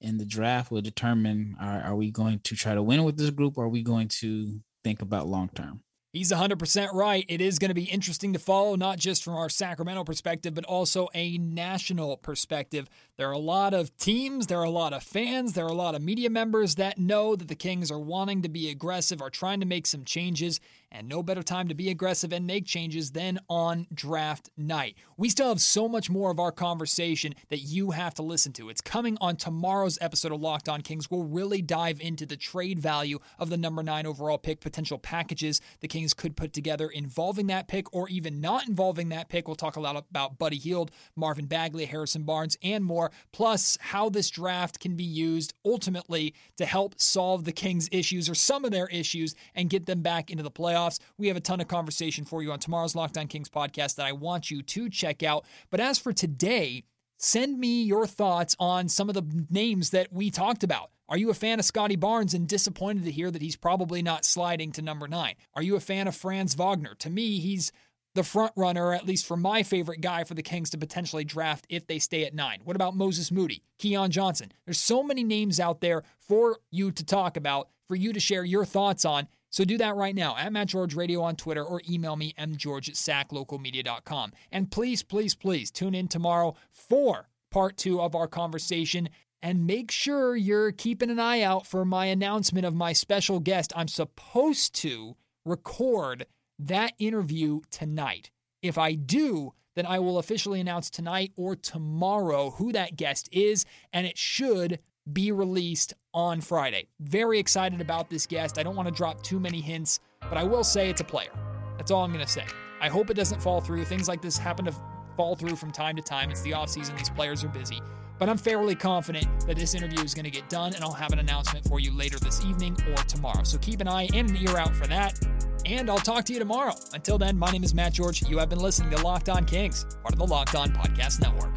in 0.00 0.18
the 0.18 0.26
draft 0.26 0.70
will 0.70 0.80
determine 0.80 1.56
are, 1.60 1.80
are 1.82 1.96
we 1.96 2.10
going 2.10 2.40
to 2.40 2.56
try 2.56 2.74
to 2.74 2.82
win 2.82 3.04
with 3.04 3.16
this 3.16 3.30
group 3.30 3.56
or 3.56 3.64
are 3.64 3.68
we 3.68 3.82
going 3.82 4.08
to 4.08 4.60
think 4.82 5.00
about 5.00 5.28
long 5.28 5.48
term 5.54 5.80
He's 6.12 6.30
100% 6.30 6.92
right. 6.92 7.24
It 7.26 7.40
is 7.40 7.58
going 7.58 7.70
to 7.70 7.74
be 7.74 7.84
interesting 7.84 8.34
to 8.34 8.38
follow, 8.38 8.76
not 8.76 8.98
just 8.98 9.24
from 9.24 9.34
our 9.34 9.48
Sacramento 9.48 10.04
perspective, 10.04 10.52
but 10.52 10.66
also 10.66 11.08
a 11.14 11.38
national 11.38 12.18
perspective. 12.18 12.86
There 13.16 13.30
are 13.30 13.32
a 13.32 13.38
lot 13.38 13.72
of 13.72 13.96
teams, 13.96 14.46
there 14.46 14.58
are 14.58 14.64
a 14.64 14.70
lot 14.70 14.92
of 14.92 15.02
fans, 15.02 15.54
there 15.54 15.64
are 15.64 15.70
a 15.70 15.74
lot 15.74 15.94
of 15.94 16.02
media 16.02 16.28
members 16.28 16.74
that 16.74 16.98
know 16.98 17.34
that 17.34 17.48
the 17.48 17.54
Kings 17.54 17.90
are 17.90 17.98
wanting 17.98 18.42
to 18.42 18.50
be 18.50 18.68
aggressive, 18.68 19.22
are 19.22 19.30
trying 19.30 19.60
to 19.60 19.66
make 19.66 19.86
some 19.86 20.04
changes, 20.04 20.60
and 20.92 21.08
no 21.08 21.22
better 21.22 21.42
time 21.42 21.66
to 21.68 21.74
be 21.74 21.90
aggressive 21.90 22.32
and 22.32 22.46
make 22.46 22.66
changes 22.66 23.10
than 23.10 23.40
on 23.48 23.86
draft 23.92 24.50
night. 24.56 24.96
We 25.16 25.30
still 25.30 25.48
have 25.48 25.60
so 25.60 25.88
much 25.88 26.10
more 26.10 26.30
of 26.30 26.38
our 26.38 26.52
conversation 26.52 27.34
that 27.48 27.60
you 27.60 27.92
have 27.92 28.14
to 28.14 28.22
listen 28.22 28.52
to. 28.52 28.68
It's 28.68 28.80
coming 28.82 29.16
on 29.20 29.36
tomorrow's 29.36 29.98
episode 30.00 30.32
of 30.32 30.40
Locked 30.40 30.68
On 30.68 30.82
Kings. 30.82 31.10
We'll 31.10 31.24
really 31.24 31.62
dive 31.62 32.00
into 32.00 32.26
the 32.26 32.36
trade 32.36 32.78
value 32.78 33.18
of 33.38 33.48
the 33.48 33.56
number 33.56 33.82
nine 33.82 34.06
overall 34.06 34.38
pick, 34.38 34.60
potential 34.60 34.98
packages 34.98 35.60
the 35.80 35.88
Kings 35.88 36.12
could 36.12 36.36
put 36.36 36.52
together 36.52 36.88
involving 36.88 37.46
that 37.46 37.68
pick 37.68 37.92
or 37.94 38.08
even 38.10 38.40
not 38.40 38.68
involving 38.68 39.08
that 39.08 39.30
pick. 39.30 39.48
We'll 39.48 39.56
talk 39.56 39.76
a 39.76 39.80
lot 39.80 39.96
about 39.96 40.38
Buddy 40.38 40.58
Hield, 40.58 40.90
Marvin 41.16 41.46
Bagley, 41.46 41.86
Harrison 41.86 42.24
Barnes, 42.24 42.58
and 42.62 42.84
more, 42.84 43.10
plus 43.32 43.78
how 43.80 44.10
this 44.10 44.28
draft 44.28 44.78
can 44.78 44.94
be 44.94 45.04
used 45.04 45.54
ultimately 45.64 46.34
to 46.58 46.66
help 46.66 47.00
solve 47.00 47.44
the 47.44 47.52
Kings' 47.52 47.88
issues 47.90 48.28
or 48.28 48.34
some 48.34 48.66
of 48.66 48.70
their 48.70 48.88
issues 48.88 49.34
and 49.54 49.70
get 49.70 49.86
them 49.86 50.02
back 50.02 50.30
into 50.30 50.42
the 50.42 50.50
playoffs 50.50 50.81
playoffs. 50.82 50.98
We 51.18 51.28
have 51.28 51.36
a 51.36 51.40
ton 51.40 51.60
of 51.60 51.68
conversation 51.68 52.24
for 52.24 52.42
you 52.42 52.52
on 52.52 52.58
tomorrow's 52.58 52.94
Locked 52.94 53.18
On 53.18 53.26
Kings 53.26 53.48
podcast 53.48 53.96
that 53.96 54.06
I 54.06 54.12
want 54.12 54.50
you 54.50 54.62
to 54.62 54.88
check 54.88 55.22
out. 55.22 55.44
But 55.70 55.80
as 55.80 55.98
for 55.98 56.12
today, 56.12 56.84
send 57.18 57.58
me 57.58 57.82
your 57.82 58.06
thoughts 58.06 58.56
on 58.58 58.88
some 58.88 59.08
of 59.08 59.14
the 59.14 59.46
names 59.50 59.90
that 59.90 60.12
we 60.12 60.30
talked 60.30 60.64
about. 60.64 60.90
Are 61.08 61.18
you 61.18 61.30
a 61.30 61.34
fan 61.34 61.58
of 61.58 61.64
Scottie 61.64 61.96
Barnes 61.96 62.32
and 62.32 62.48
disappointed 62.48 63.04
to 63.04 63.10
hear 63.10 63.30
that 63.30 63.42
he's 63.42 63.56
probably 63.56 64.02
not 64.02 64.24
sliding 64.24 64.72
to 64.72 64.82
number 64.82 65.06
nine? 65.06 65.34
Are 65.54 65.62
you 65.62 65.76
a 65.76 65.80
fan 65.80 66.08
of 66.08 66.16
Franz 66.16 66.54
Wagner? 66.54 66.94
To 67.00 67.10
me, 67.10 67.38
he's 67.38 67.70
the 68.14 68.22
front 68.22 68.52
runner, 68.56 68.92
at 68.92 69.06
least 69.06 69.26
for 69.26 69.36
my 69.36 69.62
favorite 69.62 70.00
guy 70.00 70.24
for 70.24 70.34
the 70.34 70.42
Kings 70.42 70.70
to 70.70 70.78
potentially 70.78 71.24
draft 71.24 71.66
if 71.68 71.86
they 71.86 71.98
stay 71.98 72.24
at 72.24 72.34
nine. 72.34 72.60
What 72.64 72.76
about 72.76 72.96
Moses 72.96 73.30
Moody, 73.30 73.62
Keon 73.78 74.10
Johnson? 74.10 74.52
There's 74.64 74.78
so 74.78 75.02
many 75.02 75.24
names 75.24 75.58
out 75.58 75.80
there 75.80 76.02
for 76.20 76.58
you 76.70 76.92
to 76.92 77.04
talk 77.04 77.36
about, 77.36 77.68
for 77.88 77.94
you 77.94 78.12
to 78.12 78.20
share 78.20 78.44
your 78.44 78.64
thoughts 78.64 79.04
on. 79.04 79.28
So 79.52 79.64
do 79.64 79.76
that 79.78 79.96
right 79.96 80.14
now 80.14 80.34
at 80.38 80.50
Matt 80.50 80.68
George 80.68 80.94
Radio 80.94 81.20
on 81.20 81.36
Twitter 81.36 81.62
or 81.62 81.82
email 81.88 82.16
me 82.16 82.32
mgeorge 82.38 82.88
at 82.88 82.94
saclocalmedia.com. 82.94 84.32
And 84.50 84.70
please, 84.70 85.02
please, 85.02 85.34
please 85.34 85.70
tune 85.70 85.94
in 85.94 86.08
tomorrow 86.08 86.56
for 86.70 87.28
part 87.50 87.76
two 87.76 88.00
of 88.00 88.14
our 88.14 88.26
conversation. 88.26 89.10
And 89.42 89.66
make 89.66 89.90
sure 89.90 90.36
you're 90.36 90.72
keeping 90.72 91.10
an 91.10 91.20
eye 91.20 91.42
out 91.42 91.66
for 91.66 91.84
my 91.84 92.06
announcement 92.06 92.64
of 92.64 92.74
my 92.74 92.94
special 92.94 93.40
guest. 93.40 93.74
I'm 93.76 93.88
supposed 93.88 94.74
to 94.76 95.16
record 95.44 96.24
that 96.58 96.94
interview 96.98 97.60
tonight. 97.70 98.30
If 98.62 98.78
I 98.78 98.94
do, 98.94 99.52
then 99.74 99.84
I 99.84 99.98
will 99.98 100.18
officially 100.18 100.60
announce 100.60 100.88
tonight 100.88 101.32
or 101.36 101.56
tomorrow 101.56 102.50
who 102.52 102.72
that 102.72 102.96
guest 102.96 103.28
is, 103.32 103.66
and 103.92 104.06
it 104.06 104.16
should 104.16 104.78
be 105.10 105.32
released 105.32 105.94
on 106.14 106.40
Friday. 106.40 106.86
Very 107.00 107.38
excited 107.38 107.80
about 107.80 108.10
this 108.10 108.26
guest. 108.26 108.58
I 108.58 108.62
don't 108.62 108.76
want 108.76 108.88
to 108.88 108.94
drop 108.94 109.22
too 109.22 109.40
many 109.40 109.60
hints, 109.60 110.00
but 110.20 110.38
I 110.38 110.44
will 110.44 110.64
say 110.64 110.90
it's 110.90 111.00
a 111.00 111.04
player. 111.04 111.32
That's 111.76 111.90
all 111.90 112.04
I'm 112.04 112.12
going 112.12 112.24
to 112.24 112.30
say. 112.30 112.44
I 112.80 112.88
hope 112.88 113.10
it 113.10 113.14
doesn't 113.14 113.40
fall 113.40 113.60
through. 113.60 113.84
Things 113.84 114.08
like 114.08 114.22
this 114.22 114.36
happen 114.38 114.64
to 114.66 114.74
fall 115.16 115.34
through 115.34 115.56
from 115.56 115.70
time 115.70 115.96
to 115.96 116.02
time. 116.02 116.30
It's 116.30 116.42
the 116.42 116.52
offseason, 116.52 116.96
these 116.96 117.10
players 117.10 117.42
are 117.44 117.48
busy. 117.48 117.80
But 118.18 118.28
I'm 118.28 118.38
fairly 118.38 118.76
confident 118.76 119.26
that 119.46 119.56
this 119.56 119.74
interview 119.74 120.00
is 120.04 120.14
going 120.14 120.24
to 120.24 120.30
get 120.30 120.48
done, 120.48 120.74
and 120.74 120.84
I'll 120.84 120.92
have 120.92 121.12
an 121.12 121.18
announcement 121.18 121.66
for 121.66 121.80
you 121.80 121.92
later 121.92 122.18
this 122.18 122.44
evening 122.44 122.76
or 122.88 122.96
tomorrow. 123.04 123.42
So 123.42 123.58
keep 123.58 123.80
an 123.80 123.88
eye 123.88 124.08
and 124.14 124.30
an 124.30 124.36
ear 124.36 124.56
out 124.56 124.76
for 124.76 124.86
that. 124.86 125.18
And 125.66 125.90
I'll 125.90 125.98
talk 125.98 126.24
to 126.26 126.32
you 126.32 126.38
tomorrow. 126.38 126.74
Until 126.92 127.18
then, 127.18 127.36
my 127.36 127.50
name 127.50 127.64
is 127.64 127.74
Matt 127.74 127.94
George. 127.94 128.22
You 128.28 128.38
have 128.38 128.48
been 128.48 128.60
listening 128.60 128.90
to 128.90 129.02
Locked 129.02 129.28
On 129.28 129.44
Kings, 129.44 129.84
part 130.02 130.12
of 130.12 130.18
the 130.18 130.26
Locked 130.26 130.54
On 130.54 130.70
Podcast 130.70 131.20
Network. 131.20 131.52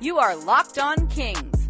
You 0.00 0.18
are 0.18 0.34
Locked 0.34 0.78
On 0.78 1.06
Kings, 1.08 1.69